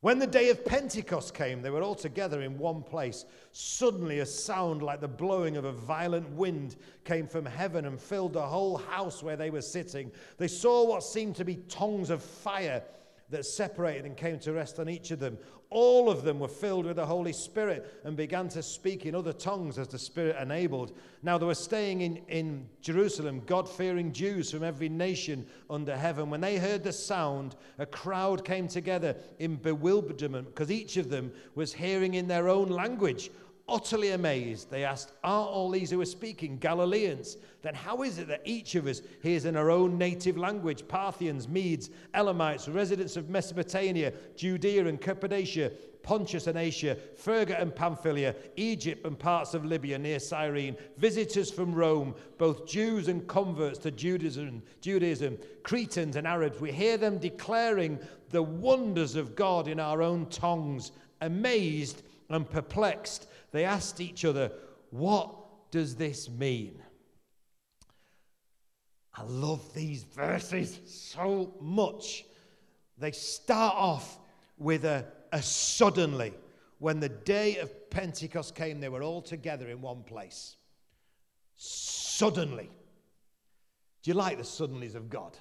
When 0.00 0.18
the 0.18 0.26
day 0.26 0.50
of 0.50 0.64
Pentecost 0.64 1.34
came, 1.34 1.62
they 1.62 1.70
were 1.70 1.82
all 1.82 1.94
together 1.94 2.42
in 2.42 2.58
one 2.58 2.82
place. 2.82 3.24
Suddenly, 3.52 4.20
a 4.20 4.26
sound 4.26 4.82
like 4.82 5.00
the 5.00 5.08
blowing 5.08 5.56
of 5.56 5.64
a 5.64 5.72
violent 5.72 6.30
wind 6.30 6.76
came 7.04 7.26
from 7.26 7.46
heaven 7.46 7.86
and 7.86 7.98
filled 7.98 8.34
the 8.34 8.42
whole 8.42 8.76
house 8.76 9.22
where 9.22 9.36
they 9.36 9.50
were 9.50 9.62
sitting. 9.62 10.12
They 10.36 10.48
saw 10.48 10.86
what 10.86 11.02
seemed 11.02 11.34
to 11.36 11.44
be 11.44 11.56
tongues 11.68 12.10
of 12.10 12.22
fire 12.22 12.82
that 13.30 13.44
separated 13.44 14.04
and 14.04 14.16
came 14.16 14.38
to 14.40 14.52
rest 14.52 14.78
on 14.78 14.88
each 14.88 15.10
of 15.10 15.18
them. 15.18 15.38
All 15.68 16.08
of 16.08 16.22
them 16.22 16.38
were 16.38 16.46
filled 16.46 16.86
with 16.86 16.96
the 16.96 17.06
Holy 17.06 17.32
Spirit 17.32 18.00
and 18.04 18.16
began 18.16 18.48
to 18.50 18.62
speak 18.62 19.04
in 19.04 19.16
other 19.16 19.32
tongues 19.32 19.78
as 19.78 19.88
the 19.88 19.98
Spirit 19.98 20.36
enabled. 20.40 20.96
Now, 21.24 21.38
they 21.38 21.46
were 21.46 21.56
staying 21.56 22.02
in, 22.02 22.16
in 22.28 22.68
Jerusalem, 22.80 23.42
God 23.46 23.68
fearing 23.68 24.12
Jews 24.12 24.52
from 24.52 24.62
every 24.62 24.88
nation 24.88 25.44
under 25.68 25.96
heaven. 25.96 26.30
When 26.30 26.40
they 26.40 26.56
heard 26.56 26.84
the 26.84 26.92
sound, 26.92 27.56
a 27.78 27.86
crowd 27.86 28.44
came 28.44 28.68
together 28.68 29.16
in 29.40 29.56
bewilderment 29.56 30.46
because 30.46 30.70
each 30.70 30.96
of 30.96 31.10
them 31.10 31.32
was 31.56 31.72
hearing 31.72 32.14
in 32.14 32.28
their 32.28 32.48
own 32.48 32.68
language 32.68 33.30
utterly 33.68 34.10
amazed, 34.10 34.70
they 34.70 34.84
asked, 34.84 35.12
Aren't 35.24 35.50
all 35.50 35.70
these 35.70 35.90
who 35.90 36.00
are 36.00 36.06
speaking 36.06 36.58
Galileans? 36.58 37.36
Then 37.62 37.74
how 37.74 38.02
is 38.02 38.18
it 38.18 38.28
that 38.28 38.42
each 38.44 38.74
of 38.76 38.86
us 38.86 39.02
hears 39.22 39.44
in 39.44 39.56
our 39.56 39.70
own 39.70 39.98
native 39.98 40.36
language 40.36 40.86
Parthians, 40.86 41.48
Medes, 41.48 41.90
Elamites, 42.14 42.68
residents 42.68 43.16
of 43.16 43.28
Mesopotamia, 43.28 44.12
Judea 44.36 44.86
and 44.86 45.00
Cappadocia, 45.00 45.72
Pontus 46.02 46.46
and 46.46 46.56
Asia, 46.56 46.96
Phrygia 47.16 47.60
and 47.60 47.74
Pamphylia, 47.74 48.36
Egypt 48.54 49.04
and 49.04 49.18
parts 49.18 49.54
of 49.54 49.64
Libya 49.64 49.98
near 49.98 50.20
Cyrene, 50.20 50.76
visitors 50.98 51.50
from 51.50 51.74
Rome, 51.74 52.14
both 52.38 52.68
Jews 52.68 53.08
and 53.08 53.26
converts 53.26 53.80
to 53.80 53.90
Judaism, 53.90 54.62
Judaism, 54.80 55.36
Cretans 55.64 56.14
and 56.14 56.24
Arabs. 56.24 56.60
We 56.60 56.70
hear 56.70 56.96
them 56.96 57.18
declaring 57.18 57.98
the 58.30 58.44
wonders 58.44 59.16
of 59.16 59.34
God 59.34 59.66
in 59.66 59.80
our 59.80 60.00
own 60.00 60.26
tongues, 60.26 60.92
amazed 61.20 62.04
and 62.28 62.48
perplexed 62.48 63.26
they 63.52 63.64
asked 63.64 64.00
each 64.00 64.24
other, 64.24 64.52
What 64.90 65.34
does 65.70 65.96
this 65.96 66.28
mean? 66.28 66.82
I 69.14 69.22
love 69.22 69.72
these 69.74 70.04
verses 70.04 70.78
so 70.86 71.54
much. 71.60 72.24
They 72.98 73.12
start 73.12 73.74
off 73.76 74.18
with 74.58 74.84
a, 74.84 75.06
a 75.32 75.42
suddenly. 75.42 76.34
When 76.78 77.00
the 77.00 77.08
day 77.08 77.56
of 77.56 77.90
Pentecost 77.90 78.54
came, 78.54 78.80
they 78.80 78.90
were 78.90 79.02
all 79.02 79.22
together 79.22 79.70
in 79.70 79.80
one 79.80 80.02
place. 80.02 80.56
Suddenly. 81.56 82.68
Do 84.02 84.10
you 84.10 84.14
like 84.14 84.36
the 84.36 84.44
suddenlies 84.44 84.94
of 84.94 85.08
God? 85.08 85.38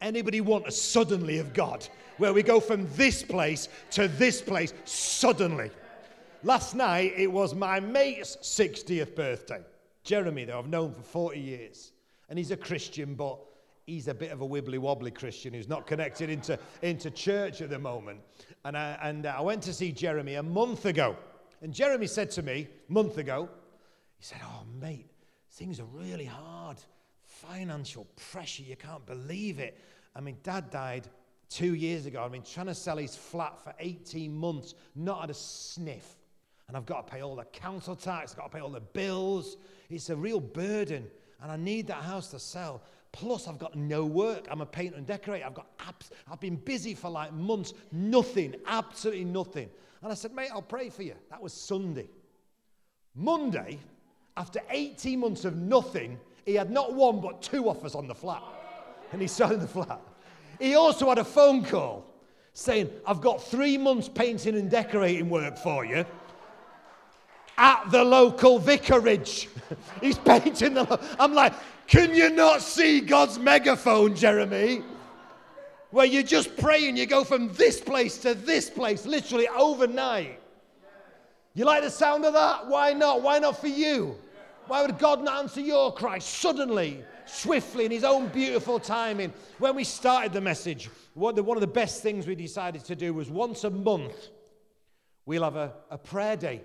Anybody 0.00 0.42
want 0.42 0.66
a 0.66 0.70
suddenly 0.70 1.38
of 1.38 1.54
God? 1.54 1.88
Where 2.18 2.34
we 2.34 2.42
go 2.42 2.60
from 2.60 2.86
this 2.94 3.22
place 3.22 3.68
to 3.92 4.06
this 4.06 4.42
place 4.42 4.74
suddenly. 4.84 5.70
Last 6.44 6.74
night, 6.74 7.14
it 7.16 7.32
was 7.32 7.54
my 7.54 7.80
mate's 7.80 8.36
60th 8.42 9.16
birthday. 9.16 9.62
Jeremy, 10.02 10.44
though, 10.44 10.58
I've 10.58 10.68
known 10.68 10.92
for 10.92 11.00
40 11.00 11.40
years. 11.40 11.92
And 12.28 12.38
he's 12.38 12.50
a 12.50 12.56
Christian, 12.56 13.14
but 13.14 13.38
he's 13.86 14.08
a 14.08 14.14
bit 14.14 14.30
of 14.30 14.42
a 14.42 14.46
wibbly 14.46 14.78
wobbly 14.78 15.10
Christian 15.10 15.54
who's 15.54 15.70
not 15.70 15.86
connected 15.86 16.28
into, 16.28 16.58
into 16.82 17.10
church 17.10 17.62
at 17.62 17.70
the 17.70 17.78
moment. 17.78 18.20
And, 18.66 18.76
I, 18.76 18.98
and 19.02 19.24
I 19.24 19.40
went 19.40 19.62
to 19.62 19.72
see 19.72 19.90
Jeremy 19.90 20.34
a 20.34 20.42
month 20.42 20.84
ago. 20.84 21.16
And 21.62 21.72
Jeremy 21.72 22.06
said 22.06 22.30
to 22.32 22.42
me, 22.42 22.68
month 22.88 23.16
ago, 23.16 23.48
he 24.18 24.24
said, 24.24 24.40
Oh, 24.44 24.64
mate, 24.78 25.08
things 25.52 25.80
are 25.80 25.86
really 25.94 26.26
hard. 26.26 26.76
Financial 27.22 28.06
pressure, 28.32 28.64
you 28.64 28.76
can't 28.76 29.06
believe 29.06 29.60
it. 29.60 29.80
I 30.14 30.20
mean, 30.20 30.36
dad 30.42 30.68
died 30.68 31.08
two 31.48 31.74
years 31.74 32.04
ago. 32.04 32.22
I 32.22 32.28
mean, 32.28 32.42
trying 32.42 32.66
to 32.66 32.74
sell 32.74 32.98
his 32.98 33.16
flat 33.16 33.64
for 33.64 33.74
18 33.78 34.36
months, 34.36 34.74
not 34.94 35.22
had 35.22 35.30
a 35.30 35.34
sniff 35.34 36.18
and 36.68 36.76
I've 36.76 36.86
got 36.86 37.06
to 37.06 37.12
pay 37.12 37.20
all 37.22 37.36
the 37.36 37.44
council 37.44 37.94
tax, 37.94 38.32
I've 38.32 38.38
got 38.38 38.50
to 38.50 38.56
pay 38.56 38.60
all 38.60 38.70
the 38.70 38.80
bills. 38.80 39.56
It's 39.90 40.10
a 40.10 40.16
real 40.16 40.40
burden, 40.40 41.06
and 41.42 41.52
I 41.52 41.56
need 41.56 41.86
that 41.88 42.02
house 42.02 42.30
to 42.30 42.38
sell. 42.38 42.82
Plus, 43.12 43.46
I've 43.46 43.58
got 43.58 43.76
no 43.76 44.04
work. 44.04 44.48
I'm 44.50 44.60
a 44.60 44.66
painter 44.66 44.96
and 44.96 45.06
decorator. 45.06 45.46
I've 45.46 45.54
got 45.54 45.68
abs- 45.86 46.10
I've 46.30 46.40
been 46.40 46.56
busy 46.56 46.94
for 46.94 47.10
like 47.10 47.32
months, 47.32 47.74
nothing, 47.92 48.56
absolutely 48.66 49.24
nothing. 49.24 49.68
And 50.02 50.10
I 50.10 50.14
said, 50.14 50.34
mate, 50.34 50.50
I'll 50.52 50.62
pray 50.62 50.90
for 50.90 51.02
you. 51.02 51.14
That 51.30 51.40
was 51.40 51.52
Sunday. 51.52 52.08
Monday, 53.14 53.78
after 54.36 54.60
18 54.70 55.20
months 55.20 55.44
of 55.44 55.56
nothing, 55.56 56.18
he 56.44 56.54
had 56.54 56.70
not 56.70 56.94
one 56.94 57.20
but 57.20 57.40
two 57.40 57.68
offers 57.68 57.94
on 57.94 58.08
the 58.08 58.14
flat. 58.14 58.42
And 59.12 59.20
he 59.20 59.28
selling 59.28 59.60
the 59.60 59.68
flat. 59.68 60.00
He 60.58 60.74
also 60.74 61.08
had 61.08 61.18
a 61.18 61.24
phone 61.24 61.64
call 61.64 62.04
saying, 62.52 62.90
I've 63.06 63.20
got 63.20 63.42
three 63.42 63.78
months 63.78 64.08
painting 64.08 64.56
and 64.56 64.70
decorating 64.70 65.28
work 65.28 65.56
for 65.56 65.84
you 65.84 66.04
at 67.56 67.90
the 67.90 68.02
local 68.02 68.58
vicarage. 68.58 69.48
He's 70.00 70.18
painting 70.18 70.74
the. 70.74 71.00
I'm 71.18 71.34
like, 71.34 71.52
can 71.86 72.14
you 72.14 72.30
not 72.30 72.62
see 72.62 73.00
God's 73.00 73.38
megaphone, 73.38 74.14
Jeremy? 74.14 74.82
Where 75.90 76.06
you 76.06 76.22
just 76.22 76.56
pray 76.56 76.88
and 76.88 76.98
you 76.98 77.06
go 77.06 77.22
from 77.22 77.52
this 77.52 77.80
place 77.80 78.18
to 78.18 78.34
this 78.34 78.68
place, 78.68 79.06
literally 79.06 79.46
overnight. 79.48 80.40
You 81.54 81.64
like 81.64 81.84
the 81.84 81.90
sound 81.90 82.24
of 82.24 82.32
that? 82.32 82.66
Why 82.66 82.92
not? 82.92 83.22
Why 83.22 83.38
not 83.38 83.60
for 83.60 83.68
you? 83.68 84.16
Why 84.66 84.82
would 84.82 84.98
God 84.98 85.22
not 85.22 85.44
answer 85.44 85.60
your 85.60 85.92
cry 85.92 86.18
suddenly, 86.18 87.04
swiftly, 87.26 87.84
in 87.84 87.92
His 87.92 88.02
own 88.02 88.28
beautiful 88.28 88.80
timing? 88.80 89.32
When 89.58 89.76
we 89.76 89.84
started 89.84 90.32
the 90.32 90.40
message, 90.40 90.90
one 91.12 91.38
of 91.38 91.60
the 91.60 91.66
best 91.66 92.02
things 92.02 92.26
we 92.26 92.34
decided 92.34 92.84
to 92.86 92.96
do 92.96 93.14
was 93.14 93.30
once 93.30 93.62
a 93.62 93.70
month, 93.70 94.30
we'll 95.26 95.44
have 95.44 95.56
a, 95.56 95.74
a 95.90 95.98
prayer 95.98 96.36
day 96.36 96.62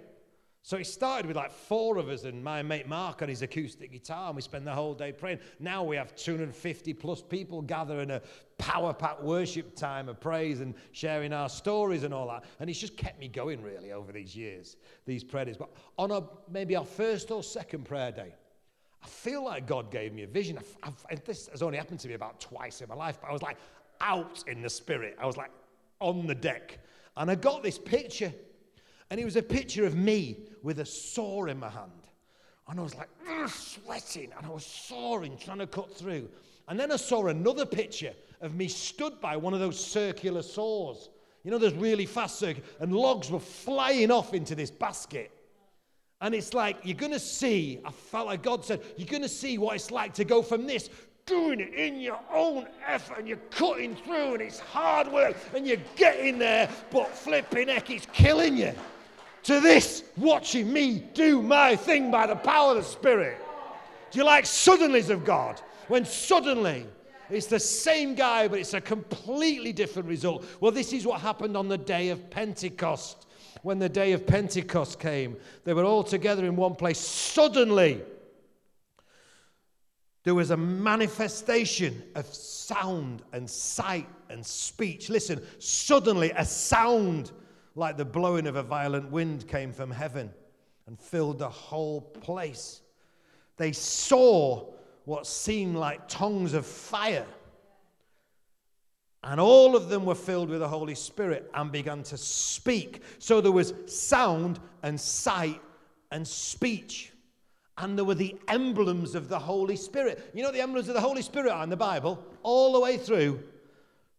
So 0.61 0.77
it 0.77 0.85
started 0.85 1.25
with 1.25 1.37
like 1.37 1.51
four 1.51 1.97
of 1.97 2.09
us 2.09 2.25
and 2.25 2.43
my 2.43 2.61
mate 2.61 2.87
Mark 2.87 3.21
on 3.21 3.29
his 3.29 3.41
acoustic 3.41 3.91
guitar, 3.91 4.27
and 4.27 4.35
we 4.35 4.41
spend 4.41 4.67
the 4.67 4.73
whole 4.73 4.93
day 4.93 5.11
praying. 5.11 5.39
Now 5.59 5.83
we 5.83 5.95
have 5.95 6.15
250 6.15 6.93
plus 6.93 7.21
people 7.21 7.61
gathering 7.61 8.11
a 8.11 8.21
power 8.57 8.93
packed 8.93 9.23
worship 9.23 9.75
time 9.75 10.09
of 10.09 10.19
praise 10.19 10.59
and 10.59 10.75
sharing 10.91 11.31
our 11.31 11.47
stories 11.47 12.03
and 12.03 12.13
all 12.13 12.27
that. 12.27 12.43
And 12.59 12.69
it's 12.69 12.79
just 12.79 12.97
kept 12.97 13.19
me 13.19 13.29
going 13.29 13.63
really 13.63 13.93
over 13.93 14.11
these 14.11 14.35
years, 14.35 14.75
these 15.05 15.23
prayers. 15.23 15.55
But 15.57 15.69
on 15.97 16.11
a, 16.11 16.23
maybe 16.51 16.75
our 16.75 16.85
first 16.85 17.31
or 17.31 17.41
second 17.41 17.85
prayer 17.85 18.11
day, 18.11 18.35
I 19.01 19.07
feel 19.07 19.45
like 19.45 19.65
God 19.65 19.89
gave 19.91 20.13
me 20.13 20.23
a 20.23 20.27
vision. 20.27 20.59
I've, 20.83 21.05
I've, 21.09 21.23
this 21.23 21.47
has 21.47 21.61
only 21.61 21.77
happened 21.77 22.01
to 22.01 22.09
me 22.09 22.15
about 22.15 22.41
twice 22.41 22.81
in 22.81 22.89
my 22.89 22.95
life, 22.95 23.17
but 23.21 23.29
I 23.29 23.33
was 23.33 23.41
like 23.41 23.57
out 24.01 24.43
in 24.45 24.61
the 24.61 24.69
spirit. 24.69 25.17
I 25.19 25.25
was 25.25 25.37
like 25.37 25.51
on 26.01 26.27
the 26.27 26.35
deck. 26.35 26.79
And 27.15 27.31
I 27.31 27.35
got 27.35 27.63
this 27.63 27.77
picture 27.77 28.33
and 29.09 29.19
it 29.19 29.25
was 29.25 29.35
a 29.35 29.43
picture 29.43 29.85
of 29.85 29.95
me 29.95 30.37
with 30.61 30.79
a 30.79 30.85
saw 30.85 31.45
in 31.45 31.59
my 31.59 31.69
hand. 31.69 31.91
And 32.67 32.79
I 32.79 32.83
was 32.83 32.95
like, 32.95 33.09
sweating, 33.47 34.31
and 34.37 34.45
I 34.45 34.49
was 34.49 34.65
sawing, 34.65 35.37
trying 35.37 35.57
to 35.59 35.67
cut 35.67 35.95
through. 35.95 36.29
And 36.67 36.79
then 36.79 36.91
I 36.91 36.97
saw 36.97 37.25
another 37.27 37.65
picture 37.65 38.13
of 38.41 38.55
me 38.55 38.67
stood 38.67 39.19
by 39.19 39.35
one 39.37 39.53
of 39.53 39.59
those 39.59 39.83
circular 39.83 40.43
saws. 40.43 41.09
You 41.43 41.51
know, 41.51 41.57
those 41.57 41.73
really 41.73 42.05
fast 42.05 42.37
circular, 42.37 42.67
and 42.79 42.93
logs 42.93 43.31
were 43.31 43.39
flying 43.39 44.11
off 44.11 44.33
into 44.33 44.53
this 44.53 44.69
basket. 44.69 45.31
And 46.21 46.35
it's 46.35 46.53
like, 46.53 46.77
you're 46.83 46.97
going 46.97 47.13
to 47.13 47.19
see, 47.19 47.79
I 47.83 47.91
felt 47.91 48.27
like 48.27 48.43
God 48.43 48.63
said, 48.63 48.81
you're 48.97 49.07
going 49.07 49.23
to 49.23 49.29
see 49.29 49.57
what 49.57 49.75
it's 49.75 49.89
like 49.89 50.13
to 50.15 50.25
go 50.25 50.41
from 50.43 50.67
this 50.67 50.89
doing 51.25 51.59
it 51.59 51.73
in 51.75 51.99
your 51.99 52.19
own 52.33 52.67
effort 52.87 53.19
and 53.19 53.27
you're 53.27 53.37
cutting 53.51 53.95
through 53.95 54.33
and 54.33 54.41
it's 54.41 54.59
hard 54.59 55.07
work 55.11 55.37
and 55.55 55.65
you're 55.65 55.77
getting 55.95 56.39
there, 56.39 56.67
but 56.91 57.07
flipping 57.07 57.67
heck, 57.67 57.89
it's 57.89 58.07
killing 58.11 58.57
you 58.57 58.73
to 59.49 59.59
this, 59.59 60.03
watching 60.15 60.71
me 60.71 61.03
do 61.15 61.41
my 61.41 61.75
thing 61.75 62.11
by 62.11 62.27
the 62.27 62.35
power 62.35 62.71
of 62.71 62.77
the 62.77 62.83
Spirit. 62.83 63.35
Do 64.11 64.19
you 64.19 64.23
like 64.23 64.45
suddenlies 64.45 65.09
of 65.09 65.25
God? 65.25 65.59
When 65.87 66.05
suddenly 66.05 66.85
it's 67.31 67.47
the 67.47 67.59
same 67.59 68.13
guy, 68.13 68.47
but 68.47 68.59
it's 68.59 68.75
a 68.75 68.81
completely 68.81 69.73
different 69.73 70.07
result. 70.07 70.45
Well, 70.59 70.71
this 70.71 70.93
is 70.93 71.03
what 71.03 71.19
happened 71.21 71.57
on 71.57 71.67
the 71.67 71.79
day 71.79 72.09
of 72.09 72.29
Pentecost. 72.29 73.25
When 73.63 73.79
the 73.79 73.89
day 73.89 74.11
of 74.11 74.27
Pentecost 74.27 74.99
came, 74.99 75.35
they 75.63 75.73
were 75.73 75.83
all 75.83 76.03
together 76.03 76.45
in 76.45 76.55
one 76.55 76.75
place. 76.75 76.99
Suddenly, 76.99 78.03
there 80.25 80.35
was 80.35 80.51
a 80.51 80.57
manifestation 80.57 82.03
of 82.13 82.27
sound 82.27 83.23
and 83.33 83.49
sight 83.49 84.07
and 84.29 84.45
speech. 84.45 85.09
Listen, 85.09 85.41
suddenly 85.57 86.31
a 86.37 86.45
sound 86.45 87.31
like 87.75 87.97
the 87.97 88.05
blowing 88.05 88.47
of 88.47 88.55
a 88.55 88.63
violent 88.63 89.11
wind 89.11 89.47
came 89.47 89.71
from 89.71 89.91
heaven 89.91 90.31
and 90.87 90.99
filled 90.99 91.39
the 91.39 91.49
whole 91.49 92.01
place. 92.01 92.81
They 93.57 93.71
saw 93.71 94.65
what 95.05 95.27
seemed 95.27 95.75
like 95.75 96.07
tongues 96.07 96.53
of 96.53 96.65
fire. 96.65 97.25
And 99.23 99.39
all 99.39 99.75
of 99.75 99.89
them 99.89 100.05
were 100.05 100.15
filled 100.15 100.49
with 100.49 100.59
the 100.59 100.67
Holy 100.67 100.95
Spirit 100.95 101.49
and 101.53 101.71
began 101.71 102.03
to 102.03 102.17
speak. 102.17 103.01
So 103.19 103.41
there 103.41 103.51
was 103.51 103.73
sound 103.85 104.59
and 104.81 104.99
sight 104.99 105.61
and 106.11 106.27
speech. 106.27 107.11
And 107.77 107.97
there 107.97 108.05
were 108.05 108.15
the 108.15 108.35
emblems 108.47 109.15
of 109.15 109.29
the 109.29 109.39
Holy 109.39 109.75
Spirit. 109.75 110.31
You 110.33 110.43
know 110.43 110.51
the 110.51 110.61
emblems 110.61 110.87
of 110.87 110.95
the 110.95 111.01
Holy 111.01 111.21
Spirit 111.21 111.51
are 111.51 111.63
in 111.63 111.69
the 111.69 111.77
Bible? 111.77 112.23
All 112.43 112.73
the 112.73 112.79
way 112.79 112.97
through 112.97 113.43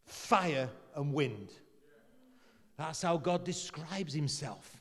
fire 0.04 0.68
and 0.94 1.12
wind. 1.12 1.50
That's 2.80 3.02
how 3.02 3.18
God 3.18 3.44
describes 3.44 4.14
himself. 4.14 4.80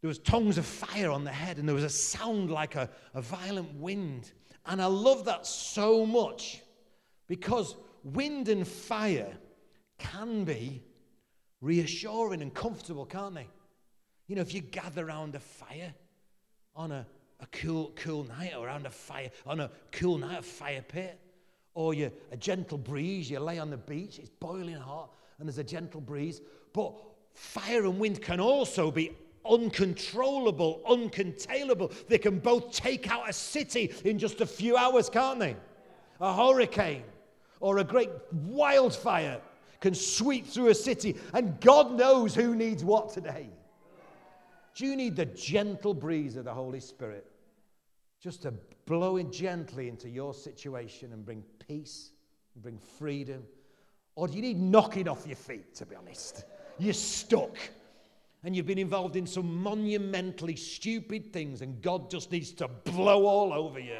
There 0.00 0.08
was 0.08 0.18
tongues 0.18 0.58
of 0.58 0.66
fire 0.66 1.08
on 1.08 1.22
the 1.22 1.30
head, 1.30 1.58
and 1.58 1.68
there 1.68 1.74
was 1.74 1.84
a 1.84 1.88
sound 1.88 2.50
like 2.50 2.74
a, 2.74 2.90
a 3.14 3.22
violent 3.22 3.72
wind. 3.74 4.32
And 4.66 4.82
I 4.82 4.86
love 4.86 5.24
that 5.26 5.46
so 5.46 6.04
much 6.04 6.62
because 7.28 7.76
wind 8.02 8.48
and 8.48 8.66
fire 8.66 9.32
can 9.98 10.42
be 10.42 10.82
reassuring 11.60 12.42
and 12.42 12.52
comfortable, 12.52 13.06
can't 13.06 13.36
they? 13.36 13.46
You 14.26 14.34
know, 14.34 14.42
if 14.42 14.52
you 14.52 14.60
gather 14.60 15.06
around 15.06 15.36
a 15.36 15.40
fire 15.40 15.94
on 16.74 16.90
a, 16.90 17.06
a 17.38 17.46
cool, 17.52 17.92
cool 17.94 18.24
night, 18.24 18.54
or 18.58 18.66
around 18.66 18.86
a 18.86 18.90
fire, 18.90 19.30
on 19.46 19.60
a 19.60 19.70
cool 19.92 20.18
night, 20.18 20.40
a 20.40 20.42
fire 20.42 20.82
pit, 20.82 21.20
or 21.72 21.94
you 21.94 22.10
a 22.32 22.36
gentle 22.36 22.78
breeze, 22.78 23.30
you 23.30 23.38
lay 23.38 23.60
on 23.60 23.70
the 23.70 23.76
beach, 23.76 24.18
it's 24.18 24.28
boiling 24.28 24.74
hot, 24.74 25.14
and 25.38 25.48
there's 25.48 25.58
a 25.58 25.64
gentle 25.64 26.00
breeze. 26.00 26.40
But 26.72 26.94
fire 27.34 27.84
and 27.84 27.98
wind 27.98 28.22
can 28.22 28.40
also 28.40 28.90
be 28.90 29.16
uncontrollable, 29.44 30.82
uncontainable. 30.88 31.92
They 32.06 32.18
can 32.18 32.38
both 32.38 32.72
take 32.72 33.10
out 33.10 33.28
a 33.28 33.32
city 33.32 33.94
in 34.04 34.18
just 34.18 34.40
a 34.40 34.46
few 34.46 34.76
hours, 34.76 35.08
can't 35.08 35.40
they? 35.40 35.56
A 36.20 36.34
hurricane 36.34 37.04
or 37.60 37.78
a 37.78 37.84
great 37.84 38.10
wildfire 38.32 39.40
can 39.80 39.94
sweep 39.94 40.46
through 40.46 40.68
a 40.68 40.74
city, 40.74 41.16
and 41.32 41.58
God 41.60 41.92
knows 41.92 42.34
who 42.34 42.54
needs 42.54 42.84
what 42.84 43.10
today. 43.10 43.48
Do 44.74 44.86
you 44.86 44.94
need 44.94 45.16
the 45.16 45.26
gentle 45.26 45.94
breeze 45.94 46.36
of 46.36 46.44
the 46.44 46.52
Holy 46.52 46.80
Spirit 46.80 47.26
just 48.20 48.42
to 48.42 48.52
blow 48.84 49.16
in 49.16 49.32
gently 49.32 49.88
into 49.88 50.08
your 50.08 50.34
situation 50.34 51.12
and 51.12 51.24
bring 51.24 51.42
peace 51.66 52.12
and 52.54 52.62
bring 52.62 52.78
freedom? 52.98 53.42
Or 54.16 54.28
do 54.28 54.36
you 54.36 54.42
need 54.42 54.60
knocking 54.60 55.08
off 55.08 55.26
your 55.26 55.36
feet, 55.36 55.74
to 55.76 55.86
be 55.86 55.96
honest? 55.96 56.44
You're 56.80 56.94
stuck. 56.94 57.56
And 58.42 58.56
you've 58.56 58.66
been 58.66 58.78
involved 58.78 59.16
in 59.16 59.26
some 59.26 59.62
monumentally 59.62 60.56
stupid 60.56 61.30
things, 61.32 61.60
and 61.60 61.82
God 61.82 62.10
just 62.10 62.32
needs 62.32 62.52
to 62.52 62.68
blow 62.68 63.26
all 63.26 63.52
over 63.52 63.78
you. 63.78 63.98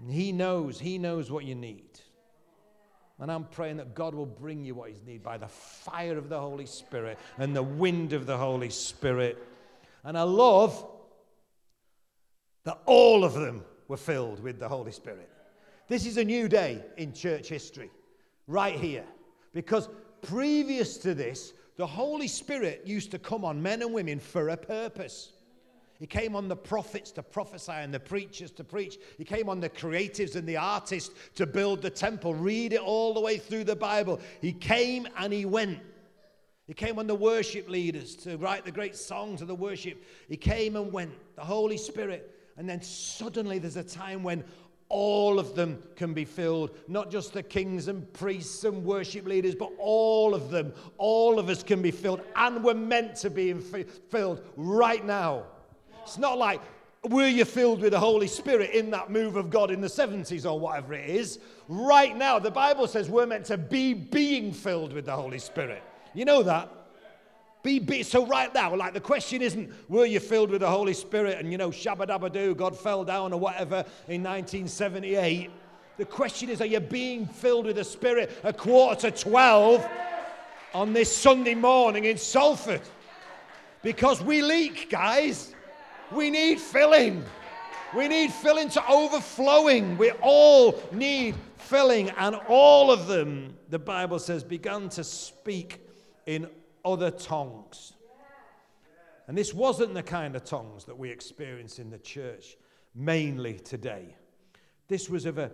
And 0.00 0.10
He 0.10 0.32
knows, 0.32 0.80
He 0.80 0.98
knows 0.98 1.30
what 1.30 1.44
you 1.44 1.54
need. 1.54 2.00
And 3.20 3.30
I'm 3.30 3.44
praying 3.44 3.76
that 3.76 3.94
God 3.94 4.14
will 4.14 4.26
bring 4.26 4.64
you 4.64 4.74
what 4.74 4.90
you 4.90 5.00
need 5.06 5.22
by 5.22 5.36
the 5.36 5.46
fire 5.46 6.16
of 6.16 6.28
the 6.28 6.40
Holy 6.40 6.66
Spirit 6.66 7.18
and 7.38 7.54
the 7.54 7.62
wind 7.62 8.12
of 8.12 8.26
the 8.26 8.36
Holy 8.36 8.70
Spirit. 8.70 9.38
And 10.04 10.16
I 10.16 10.22
love 10.22 10.84
that 12.64 12.80
all 12.86 13.24
of 13.24 13.34
them 13.34 13.62
were 13.88 13.98
filled 13.98 14.42
with 14.42 14.58
the 14.58 14.68
Holy 14.68 14.92
Spirit. 14.92 15.28
This 15.86 16.06
is 16.06 16.16
a 16.16 16.24
new 16.24 16.48
day 16.48 16.82
in 16.96 17.12
church 17.12 17.48
history, 17.48 17.90
right 18.46 18.74
here. 18.74 19.04
Because 19.52 19.88
previous 20.22 20.96
to 20.98 21.14
this, 21.14 21.52
the 21.76 21.86
Holy 21.86 22.28
Spirit 22.28 22.82
used 22.84 23.10
to 23.12 23.18
come 23.18 23.44
on 23.44 23.62
men 23.62 23.82
and 23.82 23.92
women 23.92 24.18
for 24.18 24.50
a 24.50 24.56
purpose. 24.56 25.32
He 25.98 26.06
came 26.06 26.34
on 26.34 26.48
the 26.48 26.56
prophets 26.56 27.10
to 27.12 27.22
prophesy 27.22 27.72
and 27.72 27.92
the 27.92 28.00
preachers 28.00 28.50
to 28.52 28.64
preach. 28.64 28.96
He 29.18 29.24
came 29.24 29.50
on 29.50 29.60
the 29.60 29.68
creatives 29.68 30.34
and 30.34 30.48
the 30.48 30.56
artists 30.56 31.14
to 31.34 31.46
build 31.46 31.82
the 31.82 31.90
temple. 31.90 32.34
Read 32.34 32.72
it 32.72 32.80
all 32.80 33.12
the 33.12 33.20
way 33.20 33.36
through 33.36 33.64
the 33.64 33.76
Bible. 33.76 34.18
He 34.40 34.52
came 34.52 35.06
and 35.18 35.30
he 35.30 35.44
went. 35.44 35.78
He 36.66 36.72
came 36.72 36.98
on 36.98 37.06
the 37.06 37.14
worship 37.14 37.68
leaders 37.68 38.16
to 38.16 38.38
write 38.38 38.64
the 38.64 38.72
great 38.72 38.96
songs 38.96 39.42
of 39.42 39.48
the 39.48 39.54
worship. 39.54 40.02
He 40.28 40.38
came 40.38 40.74
and 40.74 40.90
went. 40.90 41.12
The 41.36 41.44
Holy 41.44 41.76
Spirit. 41.76 42.34
And 42.56 42.66
then 42.66 42.80
suddenly 42.80 43.58
there's 43.58 43.76
a 43.76 43.84
time 43.84 44.22
when 44.22 44.44
all 44.90 45.38
of 45.38 45.54
them 45.54 45.80
can 45.94 46.12
be 46.12 46.24
filled, 46.24 46.76
not 46.88 47.10
just 47.10 47.32
the 47.32 47.42
kings 47.42 47.86
and 47.88 48.12
priests 48.12 48.64
and 48.64 48.84
worship 48.84 49.24
leaders, 49.24 49.54
but 49.54 49.70
all 49.78 50.34
of 50.34 50.50
them. 50.50 50.74
All 50.98 51.38
of 51.38 51.48
us 51.48 51.62
can 51.62 51.80
be 51.80 51.92
filled, 51.92 52.20
and 52.36 52.62
we're 52.62 52.74
meant 52.74 53.14
to 53.16 53.30
be 53.30 53.54
filled 53.54 54.42
right 54.56 55.04
now. 55.04 55.44
It's 56.02 56.18
not 56.18 56.38
like, 56.38 56.60
were 57.08 57.28
you 57.28 57.44
filled 57.44 57.80
with 57.80 57.92
the 57.92 58.00
Holy 58.00 58.26
Spirit 58.26 58.70
in 58.70 58.90
that 58.90 59.10
move 59.10 59.36
of 59.36 59.48
God 59.48 59.70
in 59.70 59.80
the 59.80 59.86
70s 59.86 60.44
or 60.44 60.58
whatever 60.58 60.92
it 60.92 61.08
is? 61.08 61.38
Right 61.68 62.16
now, 62.16 62.40
the 62.40 62.50
Bible 62.50 62.88
says 62.88 63.08
we're 63.08 63.26
meant 63.26 63.46
to 63.46 63.56
be 63.56 63.94
being 63.94 64.52
filled 64.52 64.92
with 64.92 65.06
the 65.06 65.14
Holy 65.14 65.38
Spirit. 65.38 65.82
You 66.14 66.24
know 66.24 66.42
that? 66.42 66.68
Be, 67.62 67.78
be, 67.78 68.02
so 68.02 68.24
right 68.26 68.52
now, 68.54 68.74
like 68.74 68.94
the 68.94 69.00
question 69.00 69.42
isn't, 69.42 69.70
were 69.90 70.06
you 70.06 70.18
filled 70.18 70.50
with 70.50 70.62
the 70.62 70.70
Holy 70.70 70.94
Spirit 70.94 71.38
and, 71.38 71.52
you 71.52 71.58
know, 71.58 71.68
shabba 71.70 72.06
dabba 72.06 72.32
doo, 72.32 72.54
God 72.54 72.78
fell 72.78 73.04
down 73.04 73.34
or 73.34 73.40
whatever 73.40 73.84
in 74.08 74.22
1978. 74.22 75.50
The 75.98 76.04
question 76.06 76.48
is, 76.48 76.62
are 76.62 76.66
you 76.66 76.80
being 76.80 77.26
filled 77.26 77.66
with 77.66 77.76
the 77.76 77.84
Spirit 77.84 78.30
a 78.44 78.52
quarter 78.54 79.10
to 79.10 79.24
12 79.24 79.86
on 80.72 80.94
this 80.94 81.14
Sunday 81.14 81.54
morning 81.54 82.06
in 82.06 82.16
Salford? 82.16 82.80
Because 83.82 84.22
we 84.22 84.40
leak, 84.40 84.88
guys. 84.88 85.54
We 86.10 86.30
need 86.30 86.58
filling. 86.60 87.22
We 87.94 88.08
need 88.08 88.32
filling 88.32 88.70
to 88.70 88.88
overflowing. 88.88 89.98
We 89.98 90.12
all 90.22 90.80
need 90.92 91.34
filling. 91.56 92.08
And 92.10 92.36
all 92.48 92.90
of 92.90 93.06
them, 93.06 93.56
the 93.68 93.78
Bible 93.78 94.18
says, 94.18 94.42
began 94.42 94.88
to 94.90 95.04
speak 95.04 95.80
in 96.24 96.48
other 96.84 97.10
tongues. 97.10 97.92
And 99.28 99.38
this 99.38 99.54
wasn't 99.54 99.94
the 99.94 100.02
kind 100.02 100.34
of 100.34 100.44
tongues 100.44 100.84
that 100.86 100.98
we 100.98 101.10
experience 101.10 101.78
in 101.78 101.90
the 101.90 101.98
church 101.98 102.56
mainly 102.94 103.54
today. 103.54 104.16
This 104.88 105.08
was 105.08 105.24
of 105.24 105.38
a, 105.38 105.52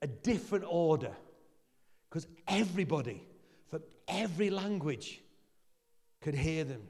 a 0.00 0.06
different 0.06 0.64
order 0.68 1.12
because 2.08 2.28
everybody 2.46 3.22
from 3.68 3.82
every 4.06 4.48
language 4.48 5.20
could 6.20 6.34
hear 6.34 6.64
them. 6.64 6.82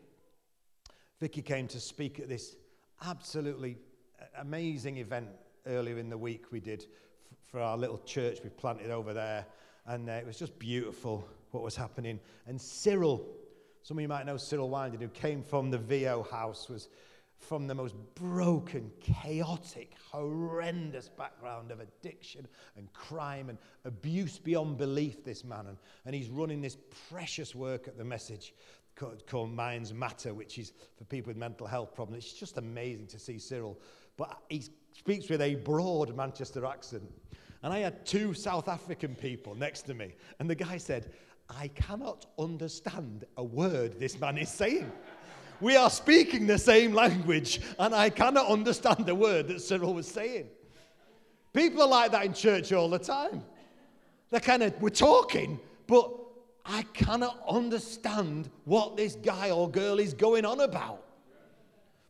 Vicky 1.20 1.40
came 1.40 1.66
to 1.68 1.80
speak 1.80 2.20
at 2.20 2.28
this 2.28 2.56
absolutely 3.02 3.78
amazing 4.38 4.98
event 4.98 5.28
earlier 5.66 5.98
in 5.98 6.10
the 6.10 6.18
week 6.18 6.52
we 6.52 6.60
did 6.60 6.86
for 7.46 7.60
our 7.60 7.76
little 7.76 7.98
church 7.98 8.38
we 8.44 8.50
planted 8.50 8.90
over 8.90 9.14
there. 9.14 9.46
And 9.86 10.08
uh, 10.08 10.12
it 10.12 10.26
was 10.26 10.38
just 10.38 10.58
beautiful 10.58 11.26
what 11.52 11.62
was 11.62 11.76
happening. 11.76 12.20
And 12.46 12.60
Cyril, 12.60 13.26
some 13.86 13.98
of 13.98 14.02
you 14.02 14.08
might 14.08 14.26
know 14.26 14.36
Cyril 14.36 14.68
Winding, 14.68 15.00
who 15.00 15.06
came 15.06 15.44
from 15.44 15.70
the 15.70 15.78
VO 15.78 16.26
house, 16.28 16.68
was 16.68 16.88
from 17.38 17.68
the 17.68 17.74
most 17.76 17.94
broken, 18.16 18.90
chaotic, 19.00 19.92
horrendous 20.10 21.08
background 21.08 21.70
of 21.70 21.78
addiction 21.78 22.48
and 22.76 22.92
crime 22.92 23.48
and 23.48 23.58
abuse 23.84 24.40
beyond 24.40 24.76
belief, 24.76 25.22
this 25.22 25.44
man. 25.44 25.66
And, 25.68 25.78
and 26.04 26.16
he's 26.16 26.30
running 26.30 26.60
this 26.60 26.76
precious 27.08 27.54
work 27.54 27.86
at 27.86 27.96
the 27.96 28.04
message 28.04 28.54
called, 28.96 29.24
called 29.24 29.52
Minds 29.52 29.94
Matter, 29.94 30.34
which 30.34 30.58
is 30.58 30.72
for 30.98 31.04
people 31.04 31.30
with 31.30 31.36
mental 31.36 31.68
health 31.68 31.94
problems. 31.94 32.24
It's 32.24 32.32
just 32.32 32.58
amazing 32.58 33.06
to 33.06 33.20
see 33.20 33.38
Cyril. 33.38 33.78
But 34.16 34.36
he 34.48 34.64
speaks 34.94 35.28
with 35.28 35.42
a 35.42 35.54
broad 35.54 36.16
Manchester 36.16 36.66
accent. 36.66 37.04
And 37.62 37.72
I 37.72 37.78
had 37.78 38.04
two 38.04 38.34
South 38.34 38.66
African 38.68 39.14
people 39.14 39.54
next 39.54 39.82
to 39.82 39.94
me. 39.94 40.16
And 40.40 40.50
the 40.50 40.56
guy 40.56 40.76
said, 40.76 41.12
I 41.48 41.68
cannot 41.68 42.26
understand 42.38 43.24
a 43.36 43.44
word 43.44 44.00
this 44.00 44.18
man 44.18 44.38
is 44.38 44.48
saying. 44.48 44.90
We 45.60 45.76
are 45.76 45.90
speaking 45.90 46.46
the 46.46 46.58
same 46.58 46.92
language, 46.92 47.60
and 47.78 47.94
I 47.94 48.10
cannot 48.10 48.46
understand 48.48 49.06
the 49.06 49.14
word 49.14 49.48
that 49.48 49.60
Cyril 49.60 49.94
was 49.94 50.06
saying. 50.06 50.48
People 51.52 51.82
are 51.82 51.88
like 51.88 52.10
that 52.12 52.26
in 52.26 52.34
church 52.34 52.72
all 52.72 52.90
the 52.90 52.98
time. 52.98 53.42
They're 54.30 54.40
kind 54.40 54.62
of, 54.62 54.80
we're 54.82 54.90
talking, 54.90 55.58
but 55.86 56.12
I 56.66 56.82
cannot 56.92 57.42
understand 57.48 58.50
what 58.64 58.96
this 58.96 59.14
guy 59.14 59.50
or 59.50 59.70
girl 59.70 59.98
is 59.98 60.12
going 60.12 60.44
on 60.44 60.60
about. 60.60 61.02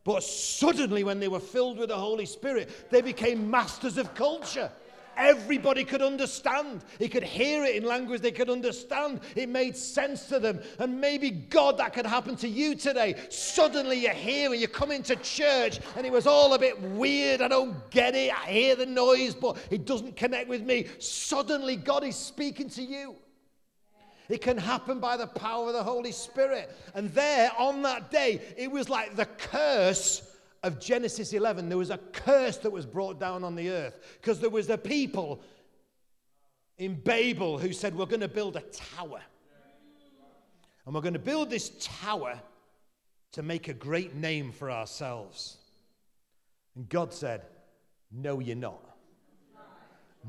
But 0.03 0.23
suddenly, 0.23 1.03
when 1.03 1.19
they 1.19 1.27
were 1.27 1.39
filled 1.39 1.77
with 1.77 1.89
the 1.89 1.97
Holy 1.97 2.25
Spirit, 2.25 2.89
they 2.89 3.01
became 3.01 3.49
masters 3.49 3.97
of 3.97 4.13
culture. 4.15 4.71
Everybody 5.17 5.83
could 5.83 6.01
understand. 6.01 6.85
He 6.99 7.09
could 7.09 7.23
hear 7.23 7.63
it 7.63 7.75
in 7.75 7.83
language 7.83 8.21
they 8.21 8.31
could 8.31 8.49
understand. 8.49 9.21
It 9.35 9.49
made 9.49 9.75
sense 9.75 10.27
to 10.27 10.39
them. 10.39 10.61
And 10.79 11.01
maybe, 11.01 11.31
God, 11.31 11.79
that 11.79 11.93
could 11.93 12.05
happen 12.05 12.35
to 12.37 12.47
you 12.47 12.75
today. 12.75 13.15
Suddenly 13.29 13.99
you're 13.99 14.13
here 14.13 14.51
and 14.51 14.61
you 14.61 14.67
come 14.67 14.91
into 14.91 15.15
church 15.17 15.79
and 15.95 16.05
it 16.05 16.11
was 16.11 16.27
all 16.27 16.53
a 16.53 16.59
bit 16.59 16.79
weird. 16.81 17.41
I 17.41 17.47
don't 17.47 17.89
get 17.89 18.15
it. 18.15 18.31
I 18.31 18.51
hear 18.51 18.75
the 18.75 18.85
noise, 18.85 19.33
but 19.33 19.57
it 19.71 19.85
doesn't 19.85 20.15
connect 20.15 20.47
with 20.47 20.61
me. 20.61 20.85
Suddenly 20.99 21.77
God 21.77 22.03
is 22.03 22.15
speaking 22.15 22.69
to 22.71 22.83
you. 22.83 23.15
It 24.29 24.41
can 24.41 24.57
happen 24.57 24.99
by 24.99 25.15
the 25.15 25.27
power 25.27 25.67
of 25.67 25.73
the 25.73 25.83
Holy 25.83 26.11
Spirit. 26.11 26.69
And 26.93 27.09
there 27.13 27.49
on 27.57 27.81
that 27.83 28.11
day, 28.11 28.41
it 28.57 28.69
was 28.69 28.89
like 28.89 29.15
the 29.15 29.25
curse 29.25 30.26
of 30.63 30.79
Genesis 30.79 31.33
11, 31.33 31.69
there 31.69 31.77
was 31.77 31.89
a 31.89 31.97
curse 31.97 32.57
that 32.57 32.71
was 32.71 32.85
brought 32.85 33.19
down 33.19 33.43
on 33.43 33.55
the 33.55 33.69
earth 33.69 33.99
because 34.19 34.39
there 34.39 34.49
was 34.49 34.69
a 34.69 34.77
people 34.77 35.41
in 36.77 36.95
Babel 36.95 37.57
who 37.57 37.73
said, 37.73 37.95
We're 37.95 38.05
going 38.05 38.21
to 38.21 38.27
build 38.27 38.55
a 38.55 38.61
tower. 38.61 39.21
And 40.85 40.95
we're 40.95 41.01
going 41.01 41.13
to 41.13 41.19
build 41.19 41.49
this 41.49 41.71
tower 41.79 42.39
to 43.33 43.43
make 43.43 43.67
a 43.67 43.73
great 43.73 44.15
name 44.15 44.51
for 44.51 44.71
ourselves. 44.71 45.57
And 46.75 46.87
God 46.89 47.13
said, 47.13 47.43
No, 48.11 48.39
you're 48.39 48.55
not. 48.55 48.83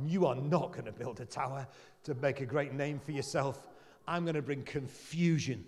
You 0.05 0.27
are 0.27 0.37
not 0.37 0.73
going 0.73 0.85
to 0.85 0.93
build 0.93 1.21
a 1.21 1.27
tower 1.27 1.67
to 2.05 2.15
make 2.15 2.41
a 2.41 2.47
great 2.47 2.73
name 2.73 3.01
for 3.01 3.13
yourself. 3.13 3.69
I'm 4.07 4.25
going 4.25 4.37
to 4.37 4.43
bring 4.43 4.63
confusion 4.63 5.65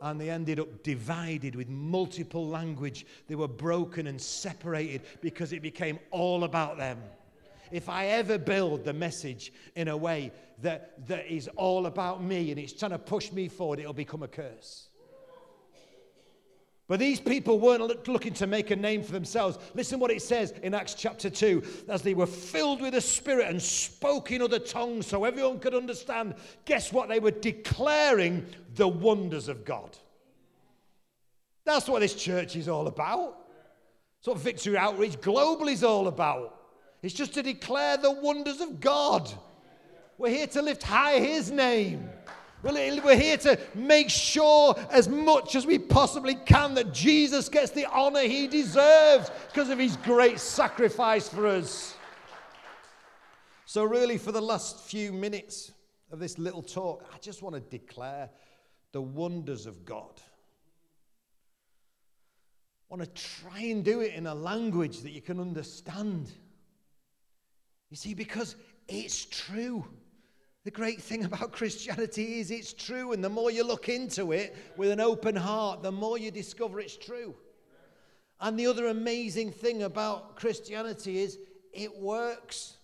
and 0.00 0.20
they 0.20 0.30
ended 0.30 0.60
up 0.60 0.82
divided 0.82 1.54
with 1.54 1.68
multiple 1.68 2.46
language. 2.46 3.06
They 3.28 3.34
were 3.34 3.48
broken 3.48 4.06
and 4.06 4.20
separated 4.20 5.02
because 5.20 5.52
it 5.52 5.62
became 5.62 5.98
all 6.10 6.44
about 6.44 6.78
them. 6.78 6.98
If 7.70 7.88
I 7.88 8.06
ever 8.06 8.36
build 8.36 8.84
the 8.84 8.92
message 8.92 9.52
in 9.76 9.88
a 9.88 9.96
way 9.96 10.32
that, 10.62 11.06
that 11.06 11.26
is 11.26 11.48
all 11.56 11.86
about 11.86 12.22
me 12.22 12.50
and 12.50 12.58
it's 12.58 12.72
trying 12.72 12.90
to 12.90 12.98
push 12.98 13.30
me 13.30 13.48
forward, 13.48 13.78
it'll 13.78 13.92
become 13.92 14.22
a 14.22 14.28
curse. 14.28 14.89
But 16.90 16.98
these 16.98 17.20
people 17.20 17.60
weren't 17.60 18.08
looking 18.08 18.32
to 18.32 18.48
make 18.48 18.72
a 18.72 18.76
name 18.76 19.04
for 19.04 19.12
themselves. 19.12 19.60
Listen 19.74 20.00
what 20.00 20.10
it 20.10 20.22
says 20.22 20.50
in 20.64 20.74
Acts 20.74 20.94
chapter 20.94 21.30
2 21.30 21.84
as 21.88 22.02
they 22.02 22.14
were 22.14 22.26
filled 22.26 22.80
with 22.80 22.94
the 22.94 23.00
Spirit 23.00 23.46
and 23.46 23.62
spoke 23.62 24.32
in 24.32 24.42
other 24.42 24.58
tongues 24.58 25.06
so 25.06 25.22
everyone 25.22 25.60
could 25.60 25.72
understand. 25.72 26.34
Guess 26.64 26.92
what? 26.92 27.08
They 27.08 27.20
were 27.20 27.30
declaring 27.30 28.44
the 28.74 28.88
wonders 28.88 29.46
of 29.46 29.64
God. 29.64 29.96
That's 31.64 31.88
what 31.88 32.00
this 32.00 32.16
church 32.16 32.56
is 32.56 32.68
all 32.68 32.88
about. 32.88 33.38
That's 34.18 34.26
what 34.26 34.38
Victory 34.38 34.76
Outreach 34.76 35.20
Global 35.20 35.68
is 35.68 35.84
all 35.84 36.08
about. 36.08 36.60
It's 37.02 37.14
just 37.14 37.34
to 37.34 37.42
declare 37.44 37.98
the 37.98 38.10
wonders 38.10 38.60
of 38.60 38.80
God. 38.80 39.32
We're 40.18 40.30
here 40.30 40.48
to 40.48 40.60
lift 40.60 40.82
high 40.82 41.20
His 41.20 41.52
name. 41.52 42.10
Well, 42.62 42.74
we're 42.74 43.16
here 43.16 43.38
to 43.38 43.58
make 43.74 44.10
sure 44.10 44.74
as 44.90 45.08
much 45.08 45.54
as 45.54 45.64
we 45.64 45.78
possibly 45.78 46.34
can 46.34 46.74
that 46.74 46.92
Jesus 46.92 47.48
gets 47.48 47.70
the 47.70 47.86
honor 47.86 48.20
he 48.20 48.46
deserves 48.46 49.30
because 49.48 49.70
of 49.70 49.78
his 49.78 49.96
great 49.98 50.38
sacrifice 50.38 51.26
for 51.26 51.46
us. 51.46 51.96
So, 53.64 53.84
really, 53.84 54.18
for 54.18 54.32
the 54.32 54.42
last 54.42 54.80
few 54.80 55.10
minutes 55.10 55.72
of 56.12 56.18
this 56.18 56.38
little 56.38 56.62
talk, 56.62 57.06
I 57.14 57.18
just 57.18 57.40
want 57.40 57.54
to 57.54 57.60
declare 57.60 58.28
the 58.92 59.00
wonders 59.00 59.64
of 59.64 59.86
God. 59.86 60.20
I 62.90 62.94
want 62.94 63.02
to 63.02 63.22
try 63.22 63.60
and 63.60 63.82
do 63.82 64.00
it 64.00 64.12
in 64.12 64.26
a 64.26 64.34
language 64.34 65.00
that 65.00 65.12
you 65.12 65.22
can 65.22 65.40
understand. 65.40 66.30
You 67.88 67.96
see, 67.96 68.12
because 68.12 68.56
it's 68.86 69.24
true. 69.24 69.86
The 70.64 70.70
great 70.70 71.00
thing 71.00 71.24
about 71.30 71.52
Christianity 71.52 72.40
is 72.40 72.50
it's 72.50 72.72
true, 72.72 73.12
and 73.12 73.22
the 73.22 73.30
more 73.30 73.50
you 73.50 73.64
look 73.64 73.88
into 73.88 74.32
it 74.32 74.56
with 74.76 74.90
an 74.90 75.00
open 75.00 75.36
heart, 75.36 75.82
the 75.82 75.92
more 75.92 76.18
you 76.18 76.30
discover 76.30 76.80
it's 76.80 76.96
true. 76.96 77.34
And 78.40 78.58
the 78.58 78.66
other 78.66 78.86
amazing 78.86 79.52
thing 79.52 79.82
about 79.82 80.36
Christianity 80.36 81.18
is 81.18 81.38
it 81.72 81.94
works. 81.98 82.76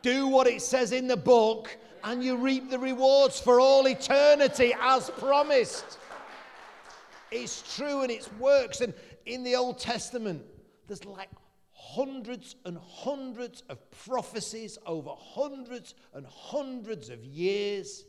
Do 0.00 0.28
what 0.28 0.46
it 0.46 0.62
says 0.62 0.92
in 0.92 1.08
the 1.08 1.16
book, 1.16 1.76
and 2.04 2.22
you 2.22 2.36
reap 2.36 2.70
the 2.70 2.78
rewards 2.78 3.40
for 3.40 3.58
all 3.60 3.86
eternity 3.88 4.72
as 4.80 5.10
promised. 5.10 5.98
It's 7.30 7.76
true 7.76 8.02
and 8.02 8.10
it 8.10 8.28
works. 8.38 8.80
And 8.80 8.94
in 9.26 9.42
the 9.42 9.56
Old 9.56 9.78
Testament, 9.78 10.42
there's 10.86 11.04
like 11.04 11.28
hundreds 11.94 12.56
and 12.64 12.78
hundreds 12.78 13.62
of 13.68 13.78
prophecies 13.90 14.78
over 14.86 15.10
hundreds 15.16 15.94
and 16.14 16.26
hundreds 16.26 17.08
of 17.08 17.24
years, 17.24 18.04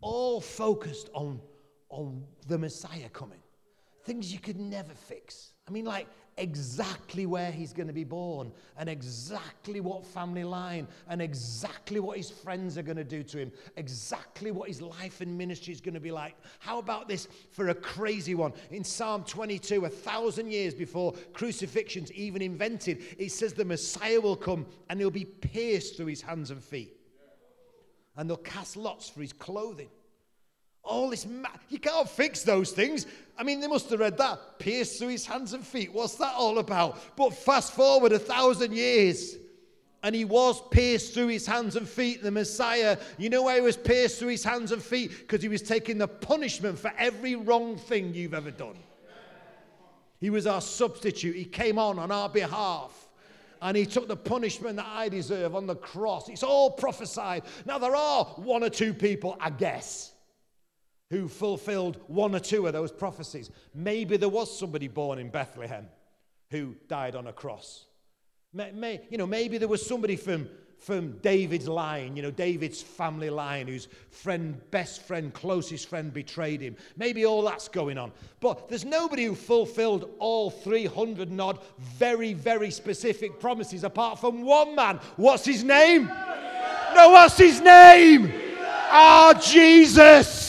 all 0.00 0.40
focused 0.40 1.10
on, 1.12 1.40
on 1.88 2.24
the 2.46 2.58
Messiah 2.58 3.08
coming. 3.08 3.40
Things 4.04 4.32
you 4.32 4.38
could 4.38 4.60
never 4.60 4.94
fix. 4.94 5.54
I 5.66 5.70
mean, 5.72 5.86
like 5.86 6.06
exactly 6.36 7.26
where 7.26 7.50
he's 7.50 7.72
going 7.72 7.86
to 7.86 7.92
be 7.92 8.04
born 8.04 8.52
and 8.76 8.88
exactly 8.88 9.80
what 9.80 10.04
family 10.04 10.44
line 10.44 10.86
and 11.08 11.22
exactly 11.22 12.00
what 12.00 12.16
his 12.16 12.30
friends 12.30 12.76
are 12.76 12.82
going 12.82 12.96
to 12.96 13.04
do 13.04 13.22
to 13.22 13.38
him, 13.38 13.52
exactly 13.76 14.50
what 14.50 14.68
his 14.68 14.82
life 14.82 15.20
and 15.20 15.36
ministry 15.36 15.72
is 15.72 15.80
going 15.80 15.94
to 15.94 16.00
be 16.00 16.10
like. 16.10 16.34
How 16.58 16.78
about 16.78 17.08
this 17.08 17.28
for 17.50 17.68
a 17.68 17.74
crazy 17.74 18.34
one? 18.34 18.52
In 18.70 18.84
Psalm 18.84 19.24
22, 19.24 19.84
a 19.84 19.88
thousand 19.88 20.50
years 20.50 20.74
before 20.74 21.14
crucifixion's 21.32 22.12
even 22.12 22.42
invented, 22.42 23.02
it 23.18 23.30
says 23.30 23.52
the 23.52 23.64
Messiah 23.64 24.20
will 24.20 24.36
come 24.36 24.66
and 24.90 24.98
he'll 24.98 25.10
be 25.10 25.24
pierced 25.24 25.96
through 25.96 26.06
his 26.06 26.22
hands 26.22 26.50
and 26.50 26.62
feet. 26.62 26.96
And 28.16 28.28
they'll 28.28 28.36
cast 28.36 28.76
lots 28.76 29.08
for 29.08 29.20
his 29.20 29.32
clothing. 29.32 29.88
All 30.84 31.10
this, 31.10 31.26
ma- 31.26 31.48
you 31.68 31.78
can't 31.78 32.08
fix 32.08 32.42
those 32.42 32.70
things. 32.70 33.06
I 33.38 33.42
mean, 33.42 33.60
they 33.60 33.66
must 33.66 33.90
have 33.90 34.00
read 34.00 34.18
that. 34.18 34.58
Pierced 34.58 34.98
through 34.98 35.08
his 35.08 35.26
hands 35.26 35.54
and 35.54 35.66
feet. 35.66 35.92
What's 35.92 36.16
that 36.16 36.34
all 36.34 36.58
about? 36.58 37.16
But 37.16 37.34
fast 37.34 37.72
forward 37.72 38.12
a 38.12 38.18
thousand 38.18 38.74
years, 38.74 39.36
and 40.02 40.14
he 40.14 40.26
was 40.26 40.60
pierced 40.70 41.14
through 41.14 41.28
his 41.28 41.46
hands 41.46 41.76
and 41.76 41.88
feet, 41.88 42.22
the 42.22 42.30
Messiah. 42.30 42.98
You 43.16 43.30
know 43.30 43.42
why 43.42 43.54
he 43.54 43.60
was 43.62 43.78
pierced 43.78 44.18
through 44.18 44.28
his 44.28 44.44
hands 44.44 44.70
and 44.70 44.82
feet? 44.82 45.10
Because 45.20 45.42
he 45.42 45.48
was 45.48 45.62
taking 45.62 45.96
the 45.96 46.06
punishment 46.06 46.78
for 46.78 46.92
every 46.98 47.34
wrong 47.34 47.78
thing 47.78 48.12
you've 48.12 48.34
ever 48.34 48.50
done. 48.50 48.76
He 50.20 50.30
was 50.30 50.46
our 50.46 50.60
substitute. 50.60 51.36
He 51.36 51.44
came 51.44 51.78
on 51.78 51.98
on 51.98 52.10
our 52.10 52.28
behalf 52.28 53.08
and 53.60 53.76
he 53.76 53.86
took 53.86 54.08
the 54.08 54.16
punishment 54.16 54.76
that 54.76 54.86
I 54.86 55.08
deserve 55.08 55.54
on 55.54 55.66
the 55.66 55.74
cross. 55.74 56.28
It's 56.28 56.42
all 56.42 56.70
prophesied. 56.70 57.44
Now, 57.64 57.78
there 57.78 57.96
are 57.96 58.24
one 58.36 58.62
or 58.62 58.68
two 58.68 58.92
people, 58.92 59.36
I 59.40 59.48
guess, 59.50 60.12
who 61.10 61.28
fulfilled 61.28 61.98
one 62.06 62.34
or 62.34 62.40
two 62.40 62.66
of 62.66 62.72
those 62.72 62.92
prophecies. 62.92 63.50
Maybe 63.74 64.16
there 64.16 64.28
was 64.28 64.56
somebody 64.58 64.88
born 64.88 65.18
in 65.18 65.30
Bethlehem 65.30 65.88
who 66.50 66.74
died 66.88 67.14
on 67.14 67.26
a 67.26 67.32
cross. 67.32 67.84
May, 68.52 68.70
may, 68.72 69.00
you 69.10 69.18
know, 69.18 69.26
maybe 69.26 69.58
there 69.58 69.68
was 69.68 69.84
somebody 69.84 70.16
from 70.16 70.48
from 70.84 71.12
David's 71.22 71.66
line, 71.66 72.14
you 72.14 72.22
know, 72.22 72.30
David's 72.30 72.82
family 72.82 73.30
line, 73.30 73.66
whose 73.66 73.88
friend, 74.10 74.60
best 74.70 75.02
friend, 75.02 75.32
closest 75.32 75.88
friend 75.88 76.12
betrayed 76.12 76.60
him. 76.60 76.76
Maybe 76.98 77.24
all 77.24 77.40
that's 77.42 77.68
going 77.68 77.96
on. 77.96 78.12
But 78.40 78.68
there's 78.68 78.84
nobody 78.84 79.24
who 79.24 79.34
fulfilled 79.34 80.10
all 80.18 80.50
300 80.50 81.30
and 81.30 81.40
odd 81.40 81.60
very, 81.78 82.34
very 82.34 82.70
specific 82.70 83.40
promises 83.40 83.82
apart 83.82 84.18
from 84.18 84.42
one 84.42 84.74
man. 84.74 85.00
What's 85.16 85.46
his 85.46 85.64
name? 85.64 86.06
No, 86.06 87.10
what's 87.10 87.38
his 87.38 87.62
name? 87.62 88.30
Ah, 88.90 89.32
Jesus. 89.42 90.43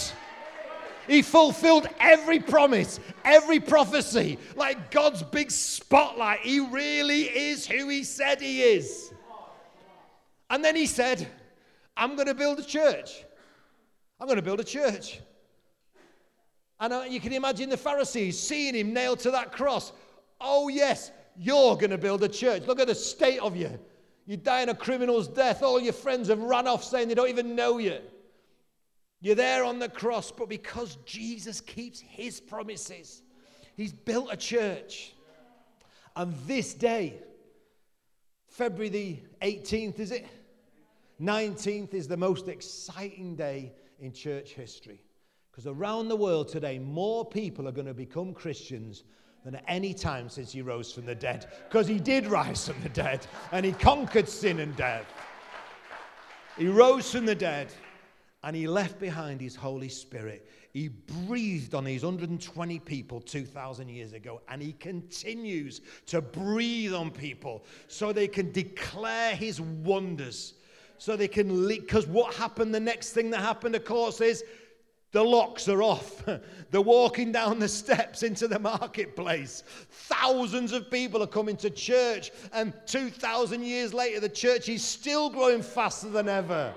He 1.07 1.21
fulfilled 1.21 1.87
every 1.99 2.39
promise, 2.39 2.99
every 3.23 3.59
prophecy, 3.59 4.39
like 4.55 4.91
God's 4.91 5.23
big 5.23 5.51
spotlight. 5.51 6.39
He 6.41 6.59
really 6.59 7.23
is 7.23 7.65
who 7.67 7.87
he 7.89 8.03
said 8.03 8.41
he 8.41 8.61
is. 8.61 9.13
And 10.49 10.63
then 10.63 10.75
he 10.75 10.85
said, 10.85 11.27
I'm 11.97 12.15
going 12.15 12.27
to 12.27 12.33
build 12.33 12.59
a 12.59 12.63
church. 12.63 13.23
I'm 14.19 14.27
going 14.27 14.37
to 14.37 14.43
build 14.43 14.59
a 14.59 14.63
church. 14.63 15.19
And 16.79 16.93
uh, 16.93 17.03
you 17.07 17.19
can 17.19 17.33
imagine 17.33 17.69
the 17.69 17.77
Pharisees 17.77 18.39
seeing 18.39 18.75
him 18.75 18.93
nailed 18.93 19.19
to 19.19 19.31
that 19.31 19.51
cross. 19.51 19.93
Oh, 20.41 20.67
yes, 20.67 21.11
you're 21.37 21.75
going 21.75 21.91
to 21.91 21.97
build 21.97 22.23
a 22.23 22.29
church. 22.29 22.63
Look 22.67 22.79
at 22.79 22.87
the 22.87 22.95
state 22.95 23.39
of 23.39 23.55
you. 23.55 23.79
You 24.25 24.37
die 24.37 24.61
in 24.61 24.69
a 24.69 24.75
criminal's 24.75 25.27
death. 25.27 25.63
All 25.63 25.79
your 25.79 25.93
friends 25.93 26.29
have 26.29 26.39
run 26.39 26.67
off 26.67 26.83
saying 26.83 27.07
they 27.07 27.15
don't 27.15 27.29
even 27.29 27.55
know 27.55 27.77
you. 27.77 27.99
You're 29.25 29.33
there 29.33 29.63
on 29.63 29.79
the 29.79 29.89
cross, 29.89 30.29
but 30.29 30.49
because 30.49 30.99
Jesus 31.03 31.59
keeps 31.59 31.99
his 31.99 32.39
promises, 32.39 33.23
he's 33.75 33.91
built 33.91 34.27
a 34.31 34.37
church. 34.37 35.15
And 36.15 36.35
this 36.45 36.75
day, 36.75 37.23
February 38.45 38.89
the 38.89 39.19
18th, 39.41 39.97
is 39.97 40.11
it? 40.11 40.27
19th 41.19 41.95
is 41.95 42.07
the 42.07 42.15
most 42.15 42.47
exciting 42.47 43.35
day 43.35 43.73
in 43.99 44.13
church 44.13 44.51
history. 44.51 45.01
Because 45.49 45.65
around 45.65 46.07
the 46.07 46.15
world 46.15 46.47
today, 46.47 46.77
more 46.77 47.25
people 47.25 47.67
are 47.67 47.71
going 47.71 47.87
to 47.87 47.95
become 47.95 48.31
Christians 48.31 49.05
than 49.43 49.55
at 49.55 49.63
any 49.67 49.95
time 49.95 50.29
since 50.29 50.51
he 50.51 50.61
rose 50.61 50.91
from 50.91 51.07
the 51.07 51.15
dead. 51.15 51.47
Because 51.67 51.87
he 51.87 51.97
did 51.97 52.27
rise 52.27 52.67
from 52.67 52.79
the 52.83 52.89
dead 52.89 53.25
and 53.51 53.65
he 53.65 53.71
conquered 53.71 54.29
sin 54.29 54.59
and 54.59 54.75
death. 54.75 55.07
He 56.59 56.67
rose 56.67 57.11
from 57.11 57.25
the 57.25 57.33
dead 57.33 57.73
and 58.45 58.55
he 58.55 58.67
left 58.67 58.99
behind 58.99 59.41
his 59.41 59.55
Holy 59.55 59.89
Spirit. 59.89 60.47
He 60.71 60.89
breathed 60.89 61.73
on 61.73 61.83
these 61.83 62.03
120 62.03 62.77
people 62.79 63.19
2,000 63.19 63.89
years 63.89 64.13
ago, 64.13 64.39
and 64.47 64.61
he 64.61 64.73
continues 64.73 65.81
to 66.05 66.21
breathe 66.21 66.93
on 66.93 67.09
people 67.09 67.65
so 67.87 68.13
they 68.13 68.27
can 68.27 68.51
declare 68.51 69.35
his 69.35 69.59
wonders. 69.59 70.53
So 70.99 71.15
they 71.15 71.27
can, 71.27 71.67
because 71.67 72.05
what 72.05 72.35
happened, 72.35 72.73
the 72.73 72.79
next 72.79 73.13
thing 73.13 73.31
that 73.31 73.39
happened, 73.39 73.75
of 73.75 73.83
course, 73.83 74.21
is 74.21 74.43
the 75.11 75.23
locks 75.23 75.67
are 75.67 75.81
off. 75.81 76.23
They're 76.69 76.81
walking 76.81 77.31
down 77.31 77.57
the 77.57 77.67
steps 77.67 78.21
into 78.21 78.47
the 78.47 78.59
marketplace. 78.59 79.63
Thousands 79.89 80.71
of 80.71 80.91
people 80.91 81.23
are 81.23 81.27
coming 81.27 81.57
to 81.57 81.71
church, 81.71 82.29
and 82.53 82.73
2,000 82.85 83.63
years 83.63 83.91
later, 83.91 84.19
the 84.19 84.29
church 84.29 84.69
is 84.69 84.83
still 84.83 85.31
growing 85.31 85.63
faster 85.63 86.09
than 86.09 86.29
ever. 86.29 86.75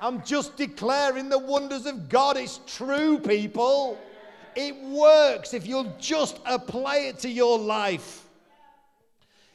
I'm 0.00 0.22
just 0.24 0.56
declaring 0.56 1.28
the 1.28 1.38
wonders 1.38 1.86
of 1.86 2.08
God. 2.08 2.36
It's 2.36 2.60
true, 2.66 3.18
people. 3.18 3.98
It 4.54 4.74
works 4.82 5.54
if 5.54 5.66
you'll 5.66 5.94
just 5.98 6.38
apply 6.46 6.98
it 6.98 7.18
to 7.20 7.28
your 7.28 7.58
life. 7.58 8.26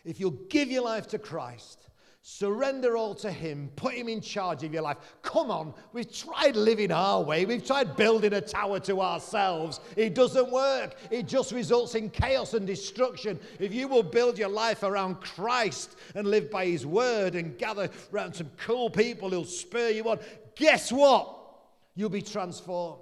If 0.03 0.19
you'll 0.19 0.37
give 0.49 0.69
your 0.69 0.83
life 0.83 1.07
to 1.09 1.19
Christ, 1.19 1.80
surrender 2.23 2.95
all 2.95 3.15
to 3.15 3.31
Him, 3.31 3.71
put 3.75 3.93
Him 3.93 4.07
in 4.07 4.21
charge 4.21 4.63
of 4.63 4.73
your 4.73 4.83
life. 4.83 4.97
Come 5.23 5.49
on, 5.49 5.73
we've 5.91 6.11
tried 6.11 6.55
living 6.55 6.91
our 6.91 7.21
way, 7.21 7.45
we've 7.45 7.65
tried 7.65 7.95
building 7.95 8.33
a 8.33 8.41
tower 8.41 8.79
to 8.81 9.01
ourselves. 9.01 9.79
It 9.95 10.13
doesn't 10.13 10.51
work, 10.51 10.95
it 11.09 11.27
just 11.27 11.51
results 11.51 11.95
in 11.95 12.09
chaos 12.11 12.53
and 12.53 12.67
destruction. 12.67 13.39
If 13.59 13.73
you 13.73 13.87
will 13.87 14.03
build 14.03 14.37
your 14.37 14.49
life 14.49 14.83
around 14.83 15.15
Christ 15.15 15.95
and 16.13 16.27
live 16.27 16.51
by 16.51 16.65
His 16.65 16.85
word 16.85 17.35
and 17.35 17.57
gather 17.57 17.89
around 18.13 18.35
some 18.35 18.51
cool 18.57 18.89
people 18.89 19.31
who'll 19.31 19.45
spur 19.45 19.89
you 19.89 20.07
on, 20.09 20.19
guess 20.55 20.91
what? 20.91 21.37
You'll 21.95 22.09
be 22.09 22.21
transformed. 22.21 23.01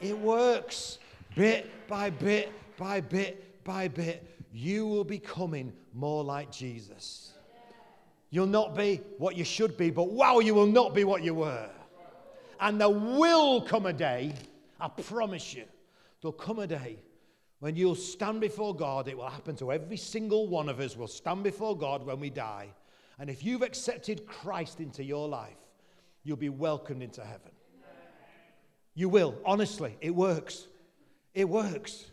It 0.00 0.18
works 0.18 0.98
bit 1.36 1.70
by 1.86 2.10
bit 2.10 2.52
by 2.76 3.00
bit 3.00 3.64
by 3.64 3.88
bit. 3.88 4.28
You 4.52 4.86
will 4.86 5.04
be 5.04 5.18
coming 5.18 5.72
more 5.92 6.24
like 6.24 6.50
Jesus. 6.50 7.33
You'll 8.34 8.46
not 8.46 8.74
be 8.74 9.00
what 9.18 9.36
you 9.36 9.44
should 9.44 9.76
be, 9.76 9.90
but 9.90 10.10
wow, 10.10 10.40
you 10.40 10.56
will 10.56 10.66
not 10.66 10.92
be 10.92 11.04
what 11.04 11.22
you 11.22 11.34
were. 11.34 11.70
And 12.58 12.80
there 12.80 12.90
will 12.90 13.60
come 13.60 13.86
a 13.86 13.92
day, 13.92 14.34
I 14.80 14.88
promise 14.88 15.54
you, 15.54 15.66
there'll 16.20 16.32
come 16.32 16.58
a 16.58 16.66
day 16.66 16.98
when 17.60 17.76
you'll 17.76 17.94
stand 17.94 18.40
before 18.40 18.74
God. 18.74 19.06
It 19.06 19.16
will 19.16 19.28
happen 19.28 19.54
to 19.58 19.70
every 19.70 19.96
single 19.96 20.48
one 20.48 20.68
of 20.68 20.80
us. 20.80 20.96
We'll 20.96 21.06
stand 21.06 21.44
before 21.44 21.78
God 21.78 22.04
when 22.04 22.18
we 22.18 22.28
die. 22.28 22.70
And 23.20 23.30
if 23.30 23.44
you've 23.44 23.62
accepted 23.62 24.26
Christ 24.26 24.80
into 24.80 25.04
your 25.04 25.28
life, 25.28 25.68
you'll 26.24 26.36
be 26.36 26.48
welcomed 26.48 27.04
into 27.04 27.22
heaven. 27.22 27.52
You 28.94 29.08
will, 29.10 29.36
honestly, 29.44 29.96
it 30.00 30.12
works. 30.12 30.66
It 31.34 31.48
works. 31.48 32.06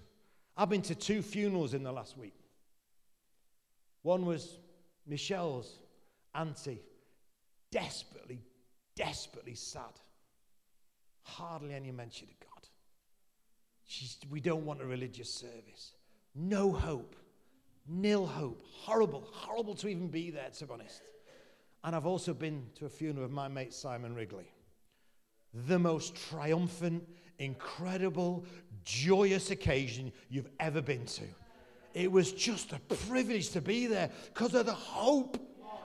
I've 0.56 0.70
been 0.70 0.84
to 0.84 0.94
two 0.94 1.24
funerals 1.24 1.74
in 1.74 1.82
the 1.82 1.92
last 1.92 2.16
week. 2.16 2.36
One 4.04 4.28
was 4.28 4.60
Michelle's 5.08 5.81
auntie, 6.36 6.82
desperately, 7.72 8.42
desperately 8.96 9.56
sad. 9.56 9.94
Hardly 11.24 11.74
any 11.74 11.92
mention 11.92 12.28
of 12.30 12.40
God. 12.40 12.68
She's, 13.86 14.18
we 14.30 14.40
don't 14.40 14.66
want 14.66 14.82
a 14.82 14.86
religious 14.86 15.32
service. 15.32 15.94
No 16.36 16.72
hope. 16.72 17.16
Nil 17.88 18.26
hope. 18.26 18.64
Horrible, 18.72 19.28
horrible 19.32 19.76
to 19.76 19.88
even 19.88 20.08
be 20.08 20.32
there, 20.32 20.50
to 20.50 20.66
be 20.66 20.74
honest. 20.74 21.02
And 21.84 21.96
I've 21.96 22.06
also 22.06 22.34
been 22.34 22.68
to 22.76 22.86
a 22.86 22.90
funeral 22.90 23.26
of 23.26 23.32
my 23.32 23.48
mate 23.48 23.74
Simon 23.74 24.16
Wrigley. 24.16 24.52
The 25.68 25.80
most 25.80 26.16
triumphant, 26.30 27.04
incredible, 27.40 28.46
joyous 28.86 29.52
occasion 29.52 30.12
you've 30.30 30.50
ever 30.60 30.82
been 30.82 31.06
to. 31.06 31.24
It 31.94 32.12
was 32.12 32.32
just 32.32 32.72
a 32.72 32.80
privilege 32.80 33.50
to 33.50 33.62
be 33.62 33.88
there 33.88 34.10
because 34.34 34.54
of 34.54 34.66
the 34.66 34.74
hope. 34.74 35.38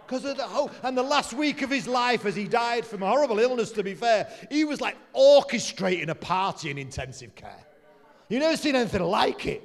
Because 0.07 0.25
of 0.25 0.37
the 0.37 0.45
hope. 0.45 0.73
And 0.83 0.97
the 0.97 1.03
last 1.03 1.33
week 1.33 1.63
of 1.63 1.71
his 1.71 1.89
life, 1.89 2.25
as 2.27 2.37
he 2.37 2.45
died 2.45 2.87
from 2.87 3.03
a 3.03 3.09
horrible 3.09 3.41
illness, 3.41 3.73
to 3.73 3.83
be 3.83 3.95
fair, 3.95 4.29
he 4.51 4.65
was 4.65 4.81
like 4.81 4.97
orchestrating 5.15 6.09
a 6.09 6.15
party 6.15 6.71
in 6.71 6.79
intensive 6.79 7.35
care. 7.35 7.67
You've 8.29 8.43
never 8.43 8.57
seen 8.57 8.77
anything 8.77 9.03
like 9.03 9.47
it. 9.47 9.63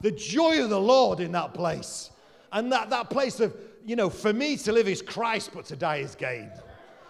The 0.00 0.12
joy 0.12 0.62
of 0.62 0.70
the 0.70 0.80
Lord 0.80 1.20
in 1.20 1.32
that 1.32 1.54
place. 1.54 2.10
And 2.52 2.70
that, 2.72 2.90
that 2.90 3.10
place 3.10 3.40
of, 3.40 3.54
you 3.84 3.96
know, 3.96 4.10
for 4.10 4.32
me 4.32 4.56
to 4.58 4.72
live 4.72 4.88
is 4.88 5.02
Christ, 5.02 5.50
but 5.54 5.64
to 5.66 5.76
die 5.76 5.96
is 5.96 6.14
gain. 6.14 6.50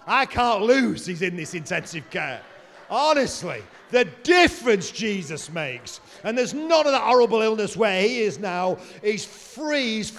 I 0.07 0.27
can't 0.27 0.63
lose. 0.63 1.07
He's 1.07 1.23
in 1.23 1.37
this 1.37 1.55
intensive 1.55 2.09
care. 2.11 2.41
Honestly, 2.89 3.63
the 3.91 4.07
difference 4.25 4.91
Jesus 4.91 5.51
makes. 5.51 6.01
And 6.25 6.37
there's 6.37 6.55
none 6.55 6.87
of 6.87 6.93
that 6.93 7.03
horrible 7.03 7.43
illness 7.43 7.77
where 7.77 8.03
he 8.03 8.23
is 8.23 8.39
now. 8.39 8.79
He's 9.03 9.25
free. 9.25 9.97
He's 9.97 10.11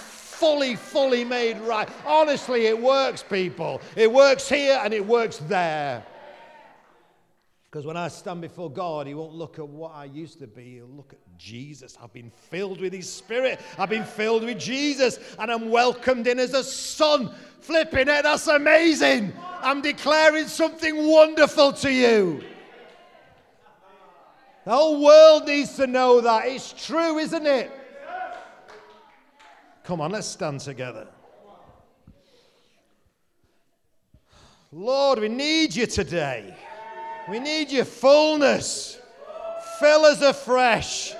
fully, 0.42 0.74
fully 0.74 1.24
made 1.24 1.56
right. 1.60 1.88
Honestly, 2.04 2.66
it 2.66 2.76
works, 2.76 3.22
people. 3.22 3.80
It 3.94 4.12
works 4.12 4.48
here 4.48 4.80
and 4.82 4.92
it 4.92 5.06
works 5.06 5.36
there. 5.36 6.04
Because 7.62 7.86
when 7.86 7.96
I 7.96 8.08
stand 8.08 8.40
before 8.40 8.68
God, 8.68 9.06
He 9.06 9.14
won't 9.14 9.34
look 9.34 9.60
at 9.60 9.68
what 9.68 9.94
I 9.94 10.06
used 10.06 10.40
to 10.40 10.48
be. 10.48 10.74
He'll 10.74 10.88
look 10.88 11.12
at 11.12 11.20
Jesus. 11.38 11.96
I've 12.02 12.12
been 12.12 12.32
filled 12.50 12.80
with 12.80 12.92
His 12.92 13.08
Spirit. 13.08 13.60
I've 13.78 13.88
been 13.88 14.04
filled 14.04 14.42
with 14.42 14.58
Jesus. 14.58 15.20
And 15.38 15.48
I'm 15.48 15.70
welcomed 15.70 16.26
in 16.26 16.40
as 16.40 16.54
a 16.54 16.64
son. 16.64 17.32
Flipping 17.60 18.08
it, 18.08 18.24
that's 18.24 18.48
amazing. 18.48 19.32
I'm 19.60 19.80
declaring 19.80 20.48
something 20.48 21.06
wonderful 21.06 21.72
to 21.74 21.92
you. 21.92 22.42
The 24.64 24.72
whole 24.72 25.04
world 25.04 25.46
needs 25.46 25.76
to 25.76 25.86
know 25.86 26.20
that. 26.20 26.48
It's 26.48 26.72
true, 26.72 27.18
isn't 27.18 27.46
it? 27.46 27.70
Come 29.84 30.00
on, 30.00 30.12
let's 30.12 30.28
stand 30.28 30.60
together. 30.60 31.08
Lord, 34.70 35.18
we 35.18 35.28
need 35.28 35.74
you 35.74 35.86
today. 35.86 36.56
We 37.28 37.38
need 37.38 37.70
your 37.70 37.84
fullness. 37.84 38.98
Fill 39.78 40.04
us 40.04 40.22
afresh. 40.22 41.14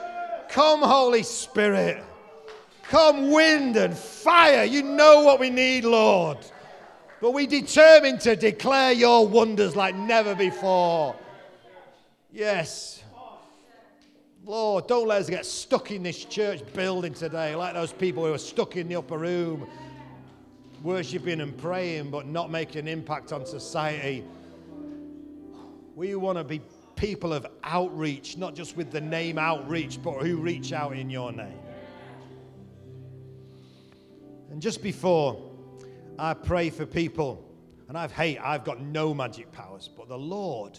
Come, 0.49 0.81
Holy 0.81 1.23
Spirit. 1.23 2.03
Come, 2.85 3.31
wind 3.31 3.77
and 3.77 3.97
fire. 3.97 4.65
You 4.65 4.83
know 4.83 5.23
what 5.23 5.41
we 5.41 5.51
need, 5.51 5.85
Lord. 5.85 6.39
But 7.21 7.33
we 7.33 7.47
determined 7.47 8.21
to 8.23 8.37
declare 8.37 8.93
your 8.93 9.27
wonders 9.27 9.77
like 9.77 9.95
never 9.95 10.35
before. 10.35 11.15
Yes. 12.33 13.02
Lord, 14.45 14.89
don't 14.89 15.07
let 15.07 15.21
us 15.21 15.31
get 15.31 15.47
stuck 15.47 15.93
in 15.93 16.03
this 16.03 16.25
church 16.25 16.61
building 16.73 17.15
today 17.15 17.55
like 17.55 17.75
those 17.75 17.93
people 17.93 18.27
who 18.27 18.35
are 18.35 18.39
stuck 18.39 18.77
in 18.77 18.89
the 18.89 18.97
upper 18.97 19.19
room. 19.19 19.69
worshiping 20.83 21.41
and 21.41 21.57
praying 21.57 22.11
but 22.11 22.27
not 22.27 22.51
making 22.51 22.81
an 22.81 22.89
impact 22.89 23.33
on 23.33 23.47
society. 23.47 24.25
We 25.95 26.17
want 26.17 26.39
to 26.39 26.45
be 26.45 26.61
people 26.97 27.33
of 27.33 27.47
outreach, 27.63 28.37
not 28.37 28.57
just 28.57 28.77
with 28.77 28.91
the 28.91 29.01
name 29.01 29.39
outreach, 29.39 30.03
but 30.03 30.23
who 30.23 30.39
reach 30.39 30.73
out 30.73 30.97
in 30.97 31.09
your 31.09 31.31
name. 31.31 31.59
And 34.51 34.61
just 34.61 34.83
before 34.83 35.51
I 36.19 36.35
pray 36.35 36.71
for 36.71 36.85
people, 36.85 37.49
and 37.89 37.97
I've 37.97 38.13
hey, 38.13 38.39
I've 38.39 38.65
got 38.65 38.81
no 38.81 39.15
magic 39.15 39.53
powers, 39.53 39.89
but 39.97 40.09
the 40.09 40.19
Lord 40.19 40.79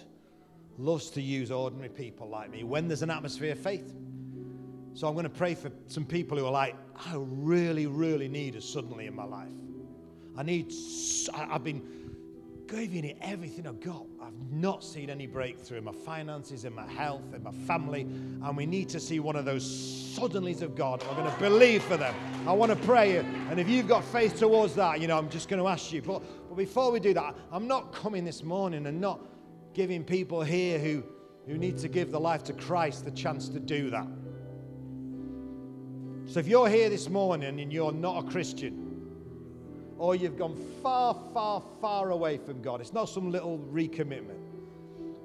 loves 0.77 1.09
to 1.11 1.21
use 1.21 1.51
ordinary 1.51 1.89
people 1.89 2.27
like 2.27 2.49
me 2.49 2.63
when 2.63 2.87
there's 2.87 3.03
an 3.03 3.09
atmosphere 3.09 3.51
of 3.51 3.59
faith. 3.59 3.93
So 4.95 5.07
I'm 5.07 5.13
going 5.13 5.23
to 5.23 5.29
pray 5.29 5.55
for 5.55 5.71
some 5.87 6.05
people 6.05 6.37
who 6.37 6.45
are 6.45 6.51
like, 6.51 6.75
I 6.95 7.15
really, 7.15 7.87
really 7.87 8.27
need 8.27 8.55
a 8.55 8.61
suddenly 8.61 9.07
in 9.07 9.15
my 9.15 9.25
life. 9.25 9.51
I 10.37 10.43
need, 10.43 10.71
I've 11.33 11.63
been 11.63 11.81
giving 12.67 13.05
it 13.05 13.17
everything 13.21 13.67
I've 13.67 13.79
got. 13.79 14.05
I've 14.21 14.33
not 14.51 14.83
seen 14.83 15.09
any 15.09 15.27
breakthrough 15.27 15.79
in 15.79 15.83
my 15.83 15.91
finances, 15.91 16.65
in 16.65 16.73
my 16.73 16.87
health, 16.87 17.33
in 17.33 17.43
my 17.43 17.51
family. 17.51 18.01
And 18.01 18.57
we 18.57 18.65
need 18.65 18.89
to 18.89 18.99
see 18.99 19.19
one 19.19 19.35
of 19.35 19.45
those 19.45 19.63
suddenlies 19.63 20.61
of 20.61 20.75
God. 20.75 21.03
I'm 21.09 21.15
going 21.15 21.31
to 21.31 21.39
believe 21.39 21.83
for 21.83 21.97
them. 21.97 22.15
I 22.47 22.53
want 22.53 22.71
to 22.71 22.87
pray. 22.87 23.17
And 23.17 23.59
if 23.59 23.67
you've 23.69 23.87
got 23.87 24.03
faith 24.03 24.37
towards 24.37 24.75
that, 24.75 25.01
you 25.01 25.07
know, 25.07 25.17
I'm 25.17 25.29
just 25.29 25.49
going 25.49 25.61
to 25.61 25.67
ask 25.67 25.91
you. 25.91 26.01
But, 26.01 26.21
but 26.49 26.55
before 26.55 26.91
we 26.91 26.99
do 26.99 27.13
that, 27.13 27.35
I'm 27.51 27.67
not 27.67 27.93
coming 27.93 28.23
this 28.25 28.43
morning 28.43 28.85
and 28.87 28.99
not 28.99 29.19
giving 29.73 30.03
people 30.03 30.41
here 30.41 30.79
who, 30.79 31.03
who 31.47 31.57
need 31.57 31.77
to 31.79 31.87
give 31.87 32.11
the 32.11 32.19
life 32.19 32.43
to 32.45 32.53
Christ 32.53 33.05
the 33.05 33.11
chance 33.11 33.49
to 33.49 33.59
do 33.59 33.89
that. 33.89 34.07
So 36.25 36.39
if 36.39 36.47
you're 36.47 36.69
here 36.69 36.89
this 36.89 37.09
morning 37.09 37.59
and 37.59 37.71
you're 37.71 37.91
not 37.91 38.25
a 38.25 38.27
Christian, 38.29 38.79
or 39.97 40.15
you've 40.15 40.37
gone 40.37 40.55
far, 40.81 41.15
far, 41.33 41.61
far 41.81 42.11
away 42.11 42.37
from 42.37 42.61
God, 42.61 42.81
it's 42.81 42.93
not 42.93 43.05
some 43.09 43.31
little 43.31 43.59
recommitment. 43.71 44.39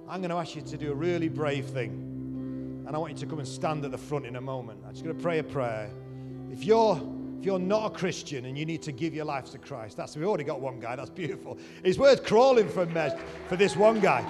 I'm 0.08 0.20
going 0.20 0.30
to 0.30 0.36
ask 0.36 0.56
you 0.56 0.62
to 0.62 0.76
do 0.76 0.92
a 0.92 0.94
really 0.94 1.28
brave 1.28 1.66
thing. 1.66 2.84
And 2.86 2.96
I 2.96 2.98
want 2.98 3.12
you 3.12 3.18
to 3.18 3.26
come 3.26 3.38
and 3.38 3.48
stand 3.48 3.84
at 3.84 3.90
the 3.90 3.98
front 3.98 4.24
in 4.24 4.36
a 4.36 4.40
moment. 4.40 4.80
I'm 4.86 4.92
just 4.92 5.04
going 5.04 5.16
to 5.16 5.22
pray 5.22 5.38
a 5.38 5.44
prayer. 5.44 5.90
If 6.50 6.64
you're 6.64 6.96
if 7.38 7.46
you're 7.46 7.58
not 7.58 7.92
a 7.92 7.94
Christian 7.94 8.46
and 8.46 8.58
you 8.58 8.66
need 8.66 8.82
to 8.82 8.90
give 8.90 9.14
your 9.14 9.24
life 9.24 9.50
to 9.52 9.58
Christ, 9.58 9.96
that's 9.96 10.16
we've 10.16 10.26
already 10.26 10.44
got 10.44 10.60
one 10.60 10.80
guy. 10.80 10.96
That's 10.96 11.10
beautiful. 11.10 11.56
It's 11.84 11.96
worth 11.96 12.24
crawling 12.24 12.68
for 12.68 12.86
for 13.48 13.56
this 13.56 13.76
one 13.76 14.00
guy. 14.00 14.24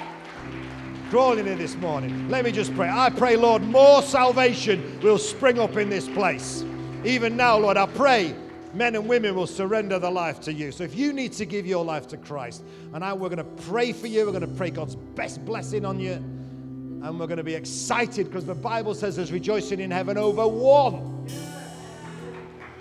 Crawling 1.09 1.47
in 1.47 1.57
this 1.57 1.75
morning. 1.77 2.29
Let 2.29 2.45
me 2.45 2.53
just 2.53 2.75
pray. 2.75 2.91
I 2.91 3.09
pray, 3.09 3.37
Lord, 3.37 3.63
more 3.63 4.03
salvation 4.03 5.01
will 5.03 5.17
spring 5.17 5.59
up 5.59 5.79
in 5.79 5.89
this 5.89 6.07
place. 6.07 6.65
Even 7.03 7.35
now, 7.35 7.57
Lord, 7.57 7.79
I 7.79 7.87
pray 7.87 8.35
men 8.75 8.95
and 8.95 9.09
women 9.09 9.35
will 9.35 9.47
surrender 9.47 9.99
their 9.99 10.11
life 10.11 10.39
to 10.41 10.53
you. 10.53 10.71
So 10.71 10.85
if 10.85 10.95
you 10.95 11.15
need 11.15 11.33
to 11.35 11.47
give 11.47 11.67
your 11.67 11.85
life 11.85 12.07
to 12.09 12.19
Christ, 12.19 12.63
and 12.93 13.03
I, 13.03 13.15
we're 13.15 13.31
going 13.31 13.39
to 13.39 13.63
pray 13.63 13.93
for 13.93 14.07
you, 14.07 14.27
we're 14.27 14.33
going 14.33 14.43
to 14.43 14.57
pray 14.57 14.69
God's 14.69 14.97
best 14.97 15.43
blessing 15.47 15.87
on 15.87 15.99
you, 15.99 16.13
and 16.13 17.19
we're 17.19 17.27
going 17.27 17.39
to 17.39 17.45
be 17.45 17.55
excited 17.55 18.27
because 18.27 18.45
the 18.45 18.55
Bible 18.55 18.95
says 18.95 19.17
there's 19.17 19.33
rejoicing 19.33 19.81
in 19.81 19.91
heaven 19.91 20.19
over 20.19 20.47
one. 20.47 21.27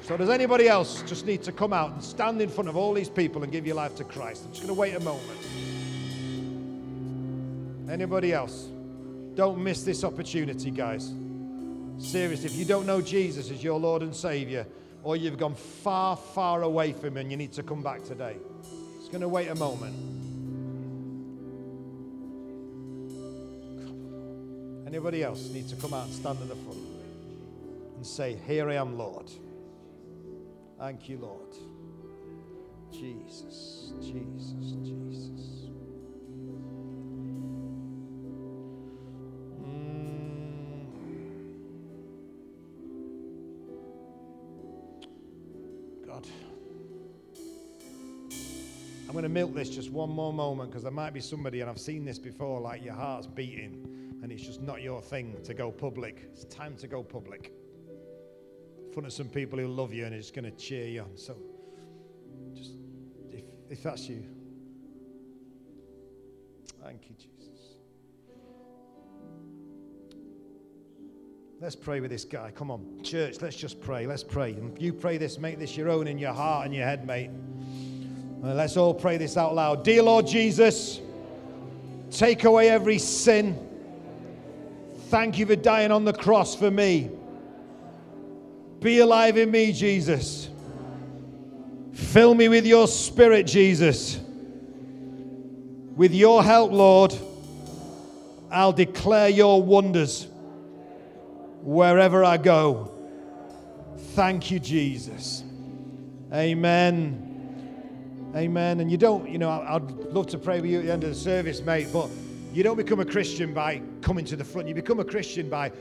So, 0.08 0.16
does 0.16 0.30
anybody 0.30 0.70
else 0.70 1.02
just 1.02 1.26
need 1.26 1.44
to 1.44 1.52
come 1.52 1.74
out 1.74 1.92
and 1.92 2.02
stand 2.02 2.42
in 2.42 2.48
front 2.48 2.70
of 2.70 2.78
all 2.78 2.94
these 2.94 3.10
people 3.10 3.44
and 3.44 3.52
give 3.52 3.68
your 3.68 3.76
life 3.76 3.94
to 3.98 4.06
Christ? 4.06 4.46
I'm 4.46 4.52
just 4.52 4.62
going 4.62 4.74
to 4.74 4.80
wait 4.80 4.96
a 4.96 5.02
moment. 5.02 5.38
Anybody 7.92 8.32
else? 8.32 8.70
Don't 9.36 9.62
miss 9.62 9.84
this 9.84 10.06
opportunity, 10.06 10.72
guys. 10.72 11.12
Seriously, 11.98 12.46
if 12.46 12.56
you 12.56 12.64
don't 12.64 12.86
know 12.86 13.02
Jesus 13.02 13.52
as 13.52 13.62
your 13.62 13.78
Lord 13.78 14.02
and 14.02 14.16
Savior, 14.16 14.66
or 15.04 15.18
you've 15.18 15.38
gone 15.38 15.56
far, 15.56 16.16
far 16.16 16.62
away 16.62 16.94
from 16.94 17.10
Him 17.10 17.18
and 17.18 17.32
you 17.32 17.36
need 17.36 17.52
to 17.52 17.64
come 17.64 17.84
back 17.84 18.06
today, 18.06 18.38
it's 19.00 19.10
going 19.10 19.20
to 19.20 19.28
wait 19.28 19.50
a 19.50 19.56
moment. 19.56 19.94
Anybody 24.88 25.22
else 25.22 25.50
need 25.50 25.68
to 25.68 25.76
come 25.76 25.94
out 25.94 26.06
and 26.06 26.14
stand 26.14 26.40
at 26.42 26.48
the 26.48 26.56
front 26.56 26.80
and 27.98 28.06
say, 28.06 28.38
Here 28.48 28.70
I 28.70 28.76
am, 28.76 28.98
Lord. 28.98 29.30
Thank 30.78 31.10
you, 31.10 31.18
Lord. 31.18 31.56
Jesus, 32.92 33.94
Jesus, 34.00 34.76
Jesus. 34.84 35.70
Mm. 39.64 40.88
God. 46.06 46.28
I'm 49.08 49.14
going 49.14 49.24
to 49.24 49.30
milk 49.30 49.56
this 49.56 49.70
just 49.70 49.92
one 49.92 50.10
more 50.10 50.32
moment 50.32 50.70
because 50.70 50.84
there 50.84 50.92
might 50.92 51.14
be 51.14 51.22
somebody, 51.22 51.62
and 51.62 51.70
I've 51.70 51.80
seen 51.80 52.06
this 52.06 52.20
before, 52.20 52.62
like 52.62 52.86
your 52.86 52.94
heart's 52.94 53.26
beating 53.26 53.98
and 54.22 54.32
it's 54.32 54.44
just 54.44 54.62
not 54.62 54.82
your 54.82 55.02
thing 55.02 55.36
to 55.44 55.54
go 55.54 55.72
public. 55.72 56.30
It's 56.34 56.46
time 56.46 56.76
to 56.78 56.88
go 56.88 57.04
public 57.04 57.54
front 58.98 59.06
of 59.06 59.14
some 59.14 59.28
people 59.28 59.60
who 59.60 59.68
love 59.68 59.94
you 59.94 60.08
and 60.08 60.16
is 60.16 60.32
going 60.32 60.44
to 60.44 60.50
cheer 60.50 60.88
you 60.88 61.02
on. 61.02 61.16
So, 61.16 61.38
just 62.56 62.72
if, 63.30 63.44
if 63.70 63.84
that's 63.84 64.10
you, 64.10 64.24
thank 66.84 67.08
you, 67.08 67.16
Jesus. 67.16 67.76
Let's 71.62 71.76
pray 71.76 72.00
with 72.00 72.10
this 72.10 72.26
guy. 72.26 72.50
Come 72.56 72.72
on, 72.72 73.04
church, 73.04 73.40
let's 73.40 73.56
just 73.56 73.80
pray. 73.82 74.08
Let's 74.08 74.24
pray. 74.24 74.54
And 74.54 74.76
you 74.82 74.94
pray 74.94 75.20
this, 75.20 75.38
make 75.38 75.60
this 75.60 75.78
your 75.78 75.92
own 75.92 76.08
in 76.08 76.18
your 76.18 76.34
heart 76.34 76.66
and 76.66 76.74
your 76.74 76.86
head, 76.86 77.06
mate. 77.06 77.30
And 77.30 78.58
let's 78.58 78.78
all 78.78 78.96
pray 78.96 79.18
this 79.18 79.38
out 79.38 79.54
loud. 79.54 79.84
Dear 79.84 80.02
Lord 80.02 80.26
Jesus, 80.26 81.02
take 82.10 82.46
away 82.46 82.72
every 82.72 82.98
sin. 82.98 83.64
Thank 85.10 85.38
you 85.38 85.46
for 85.46 85.56
dying 85.56 85.92
on 85.92 86.04
the 86.04 86.14
cross 86.14 86.56
for 86.56 86.72
me. 86.72 87.12
Be 88.80 89.00
alive 89.00 89.38
in 89.38 89.50
me, 89.50 89.72
Jesus. 89.72 90.50
Fill 91.94 92.36
me 92.36 92.48
with 92.48 92.66
your 92.66 92.88
spirit, 92.88 93.48
Jesus. 93.48 94.20
With 95.96 96.14
your 96.14 96.44
help, 96.44 96.72
Lord, 96.72 97.16
I'll 98.52 98.74
declare 98.74 99.30
your 99.30 99.62
wonders 99.62 100.28
wherever 101.64 102.24
I 102.24 102.38
go. 102.38 102.92
Thank 103.98 104.52
you, 104.52 104.60
Jesus. 104.60 105.44
Amen. 106.32 107.24
Amen. 108.36 108.80
And 108.80 108.92
you 108.92 108.98
don't, 108.98 109.28
you 109.30 109.40
know, 109.40 109.50
I'd 109.50 109.90
love 110.14 110.28
to 110.28 110.38
pray 110.38 110.62
with 110.62 110.70
you 110.70 110.80
at 110.80 110.86
the 110.86 110.94
end 110.94 111.04
of 111.04 111.10
the 111.10 111.16
service, 111.16 111.62
mate, 111.62 111.88
but 111.92 112.10
you 112.54 112.64
don't 112.64 112.78
become 112.78 113.00
a 113.00 113.06
Christian 113.06 113.54
by 113.54 113.82
coming 114.02 114.24
to 114.26 114.36
the 114.36 114.44
front. 114.44 114.68
You 114.68 114.76
become 114.76 115.00
a 115.00 115.06
Christian 115.06 115.50
by 115.50 115.72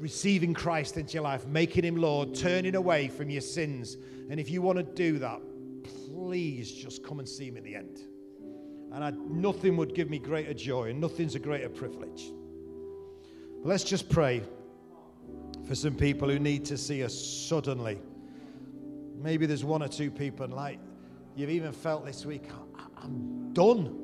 receiving 0.00 0.54
Christ 0.54 0.96
into 0.96 1.14
your 1.14 1.22
life, 1.22 1.46
making 1.46 1.84
Him 1.84 1.96
Lord, 1.96 2.34
turning 2.34 2.74
away 2.74 3.08
from 3.08 3.30
your 3.30 3.42
sins. 3.42 3.96
And 4.30 4.40
if 4.40 4.50
you 4.50 4.62
want 4.62 4.78
to 4.78 4.82
do 4.82 5.18
that, 5.18 5.40
please 5.84 6.72
just 6.72 7.04
come 7.04 7.18
and 7.18 7.28
see 7.28 7.50
me 7.50 7.58
at 7.58 7.64
the 7.64 7.76
end. 7.76 8.00
And 8.92 9.04
I, 9.04 9.10
nothing 9.28 9.76
would 9.76 9.94
give 9.94 10.10
me 10.10 10.18
greater 10.18 10.54
joy, 10.54 10.90
and 10.90 11.00
nothing's 11.00 11.34
a 11.34 11.38
greater 11.38 11.68
privilege. 11.68 12.32
But 13.62 13.68
let's 13.68 13.84
just 13.84 14.08
pray 14.08 14.42
for 15.68 15.74
some 15.74 15.94
people 15.94 16.28
who 16.28 16.38
need 16.38 16.64
to 16.64 16.78
see 16.78 17.04
us 17.04 17.14
suddenly. 17.14 18.00
Maybe 19.22 19.46
there's 19.46 19.64
one 19.64 19.82
or 19.82 19.88
two 19.88 20.10
people, 20.10 20.44
and 20.44 20.54
like 20.54 20.80
you've 21.36 21.50
even 21.50 21.72
felt 21.72 22.06
this 22.06 22.24
week, 22.24 22.44
I'm 22.96 23.52
done 23.52 23.99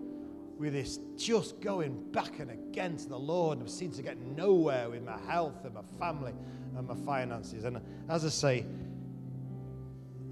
with 0.59 0.73
this 0.73 0.99
just 1.17 1.61
going 1.61 2.11
back 2.13 2.39
and 2.39 2.51
against 2.51 3.09
the 3.09 3.19
Lord. 3.19 3.63
I 3.63 3.67
seem 3.67 3.93
to 3.93 4.03
get 4.03 4.19
nowhere 4.19 4.89
with 4.91 5.03
my 5.03 5.19
health 5.29 5.65
and 5.65 5.75
my 5.75 5.83
family 5.99 6.33
and 6.77 6.89
my 6.89 6.95
finances. 6.95 7.65
And 7.65 7.81
as 8.09 8.25
I 8.25 8.29
say, 8.29 8.67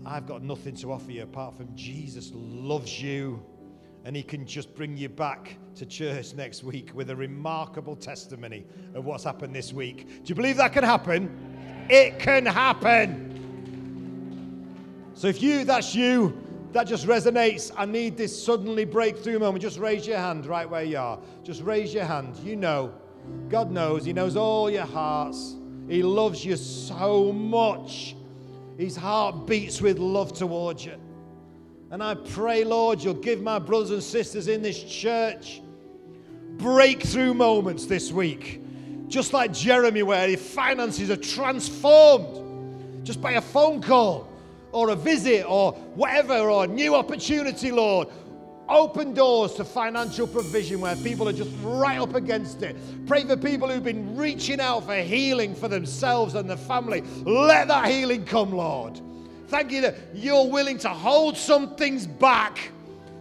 I've 0.07 0.27
got 0.27 0.43
nothing 0.43 0.77
to 0.77 0.93
offer 0.93 1.11
you 1.11 1.23
apart 1.23 1.57
from 1.57 1.75
Jesus 1.75 2.31
loves 2.35 3.01
you 3.01 3.45
and 4.05 4.15
he 4.15 4.23
can 4.23 4.47
just 4.47 4.75
bring 4.75 4.97
you 4.97 5.09
back 5.09 5.57
to 5.77 5.87
church 5.87 6.35
next 6.35 6.63
week 6.63 6.91
with 6.95 7.09
a 7.11 7.17
remarkable 7.17 7.97
testimony 7.97 8.67
of 8.95 9.07
what's 9.07 9.25
happened 9.25 9.55
this 9.55 9.73
week. 9.73 10.07
Do 10.07 10.23
you 10.27 10.35
believe 10.35 10.59
that 10.59 10.75
can 10.75 10.85
happen? 10.85 11.87
It 11.89 12.19
can 12.19 12.45
happen. 12.45 13.31
So 15.15 15.29
if 15.29 15.41
you 15.43 15.65
that's 15.65 15.95
you 15.95 16.39
that 16.75 16.89
just 16.89 17.07
resonates. 17.07 17.71
I 17.77 17.87
need 17.87 18.17
this 18.17 18.45
suddenly 18.45 18.85
breakthrough 18.85 19.39
moment. 19.39 19.63
Just 19.63 19.79
raise 19.79 20.09
your 20.09 20.19
hand 20.19 20.45
right 20.45 20.69
where 20.69 20.83
you 20.83 20.99
are. 20.99 21.21
Just 21.45 21.63
raise 21.63 21.95
your 21.95 22.05
hand. 22.05 22.37
You 22.39 22.57
know, 22.57 22.93
God 23.49 23.71
knows. 23.71 24.05
He 24.05 24.13
knows 24.13 24.37
all 24.37 24.69
your 24.69 24.85
hearts. 24.85 25.55
He 25.89 26.03
loves 26.03 26.45
you 26.45 26.57
so 26.57 27.33
much. 27.33 28.17
His 28.77 28.97
heart 28.97 29.47
beats 29.47 29.81
with 29.81 30.01
love 30.01 30.33
towards 30.33 30.85
you. 30.85 30.97
And 31.93 32.03
I 32.03 32.17
pray, 32.17 32.65
Lord, 32.65 33.01
you'll 33.01 33.15
give 33.15 33.41
my 33.41 33.61
brothers 33.61 33.93
and 33.93 34.03
sisters 34.03 34.49
in 34.49 34.61
this 34.61 34.83
church 34.83 35.63
breakthrough 36.57 37.35
moments 37.35 37.87
this 37.87 38.11
week. 38.11 38.61
Just 39.07 39.33
like 39.33 39.53
Jeremy, 39.53 40.03
where 40.03 40.27
his 40.27 40.43
finances 40.43 41.09
are 41.09 41.17
transformed 41.17 43.07
just 43.07 43.23
by 43.23 43.33
a 43.33 43.41
phone 43.41 43.81
call 43.81 44.29
or 44.75 44.91
a 44.91 44.97
visit 44.97 45.45
or 45.49 45.73
whatever, 45.95 46.37
or 46.37 46.65
a 46.65 46.67
new 46.67 46.95
opportunity, 46.95 47.71
Lord. 47.71 48.09
Open 48.69 49.15
doors 49.15 49.55
to 49.55 49.65
financial 49.65 50.27
provision 50.27 50.81
where 50.81 50.97
people 50.97 51.29
are 51.29 51.33
just 51.33 51.51
right 51.63 52.01
up 52.01 52.15
against 52.15 52.63
it. 52.63 52.77
Pray 53.07 53.25
for 53.25 53.37
people 53.37 53.69
who've 53.69 53.85
been 53.85 54.17
reaching 54.17 54.59
out 54.59 54.85
for 54.85 54.97
healing 54.97 55.55
for 55.55 55.69
themselves 55.69 56.35
and 56.35 56.49
their 56.49 56.57
family. 56.57 57.03
Let 57.25 57.69
that 57.69 57.87
healing 57.89 58.25
come, 58.25 58.53
Lord. 58.53 59.01
Thank 59.49 59.71
you 59.71 59.83
that 59.83 59.97
you're 60.15 60.49
willing 60.49 60.79
to 60.79 60.89
hold 60.89 61.37
some 61.37 61.77
things 61.77 62.07
back 62.07 62.73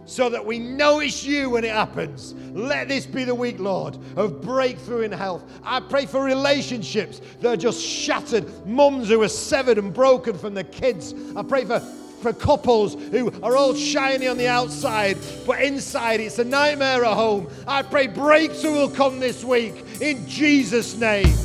so 0.06 0.28
that 0.28 0.44
we 0.44 0.58
know 0.58 1.00
it's 1.00 1.24
you 1.24 1.50
when 1.50 1.64
it 1.64 1.72
happens. 1.72 2.34
Let 2.52 2.88
this 2.88 3.06
be 3.06 3.24
the 3.24 3.34
week, 3.34 3.58
Lord, 3.58 3.98
of 4.16 4.40
breakthrough 4.42 5.02
in 5.02 5.12
health. 5.12 5.44
I 5.62 5.80
pray 5.80 6.06
for 6.06 6.22
relationships 6.22 7.20
that 7.40 7.48
are 7.52 7.56
just 7.56 7.80
shattered, 7.82 8.66
mums 8.66 9.08
who 9.08 9.22
are 9.22 9.28
severed 9.28 9.78
and 9.78 9.92
broken 9.92 10.36
from 10.36 10.54
their 10.54 10.64
kids. 10.64 11.14
I 11.36 11.42
pray 11.42 11.64
for 11.64 11.80
for 12.24 12.32
couples 12.32 12.94
who 13.10 13.30
are 13.42 13.54
all 13.54 13.74
shiny 13.74 14.26
on 14.26 14.38
the 14.38 14.48
outside, 14.48 15.18
but 15.46 15.60
inside 15.60 16.20
it's 16.20 16.38
a 16.38 16.44
nightmare 16.44 17.04
at 17.04 17.12
home. 17.12 17.46
I 17.68 17.82
pray 17.82 18.06
breakthrough 18.06 18.72
will 18.72 18.88
come 18.88 19.20
this 19.20 19.44
week 19.44 19.74
in 20.00 20.26
Jesus' 20.26 20.96
name. 20.96 21.36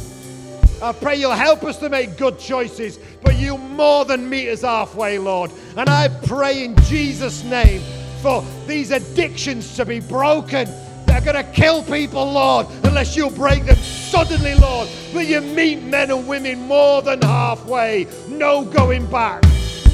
I 0.82 0.94
pray 0.94 1.18
you'll 1.18 1.32
help 1.32 1.66
us 1.66 1.78
to 1.80 1.90
make 1.90 2.16
good 2.16 2.40
choices, 2.40 2.98
but 3.22 3.36
you 3.36 3.58
more 3.58 4.06
than 4.06 4.30
meet 4.30 4.50
us 4.50 4.62
halfway, 4.62 5.20
Lord. 5.20 5.52
And 5.76 5.90
I 5.90 6.08
pray 6.08 6.64
in 6.64 6.78
Jesus' 6.84 7.44
name 7.44 7.82
for 8.22 8.44
these 8.68 8.92
addictions 8.92 9.76
to 9.76 9.86
be 9.86 10.00
broken. 10.00 10.68
They're 11.06 11.22
going 11.22 11.44
to 11.44 11.52
kill 11.52 11.84
people, 11.84 12.32
Lord, 12.32 12.68
unless 12.84 13.16
you 13.16 13.30
break 13.30 13.66
them 13.66 13.76
suddenly, 13.78 14.56
Lord. 14.56 14.90
Will 15.14 15.24
you 15.24 15.42
meet 15.42 15.82
men 15.82 16.12
and 16.12 16.28
women 16.28 16.62
more 16.62 17.02
than 17.02 17.22
halfway? 17.22 18.08
No 18.28 18.64
going 18.64 19.06
back. 19.08 19.44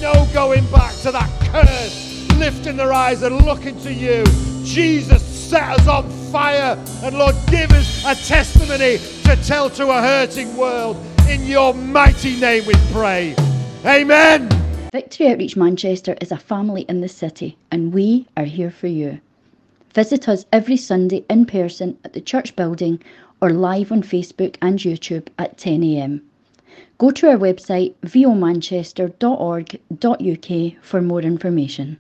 No 0.02 0.28
going 0.34 0.70
back 0.72 0.94
to 1.02 1.12
that 1.12 1.30
curse. 1.52 2.28
Lifting 2.38 2.78
their 2.78 2.94
eyes 2.94 3.24
and 3.24 3.46
looking 3.46 3.80
to 3.82 3.94
you. 3.94 4.24
Jesus 4.64 5.24
set 5.24 5.80
us 5.80 5.88
on 5.88 6.10
fire. 6.32 6.78
And 7.04 7.18
Lord, 7.18 7.36
give 7.48 7.72
us 7.72 8.04
a 8.06 8.16
testimony 8.28 8.98
to 9.24 9.36
tell 9.48 9.70
to 9.72 9.90
a 9.90 10.02
hurting 10.02 10.58
world. 10.58 10.98
In 11.30 11.46
your 11.46 11.74
mighty 11.74 12.40
name 12.40 12.66
we 12.66 12.74
pray. 12.92 13.36
Amen. 13.86 14.55
Victory 14.96 15.28
Outreach 15.28 15.58
Manchester 15.58 16.16
is 16.22 16.32
a 16.32 16.38
family 16.38 16.84
in 16.84 17.02
the 17.02 17.10
city, 17.10 17.58
and 17.70 17.94
we 17.94 18.28
are 18.38 18.46
here 18.46 18.72
for 18.72 18.88
you. 18.88 19.20
Visit 19.94 20.30
us 20.30 20.46
every 20.54 20.78
Sunday 20.78 21.26
in 21.30 21.46
person 21.46 21.98
at 22.06 22.14
the 22.14 22.22
church 22.22 22.56
building 22.56 23.02
or 23.42 23.50
live 23.50 23.92
on 23.92 24.04
Facebook 24.04 24.56
and 24.62 24.80
YouTube 24.80 25.28
at 25.38 25.58
10am. 25.58 26.22
Go 26.98 27.12
to 27.12 27.28
our 27.28 27.36
website 27.36 27.94
vomanchester.org.uk 28.06 30.82
for 30.82 31.02
more 31.02 31.22
information. 31.22 32.00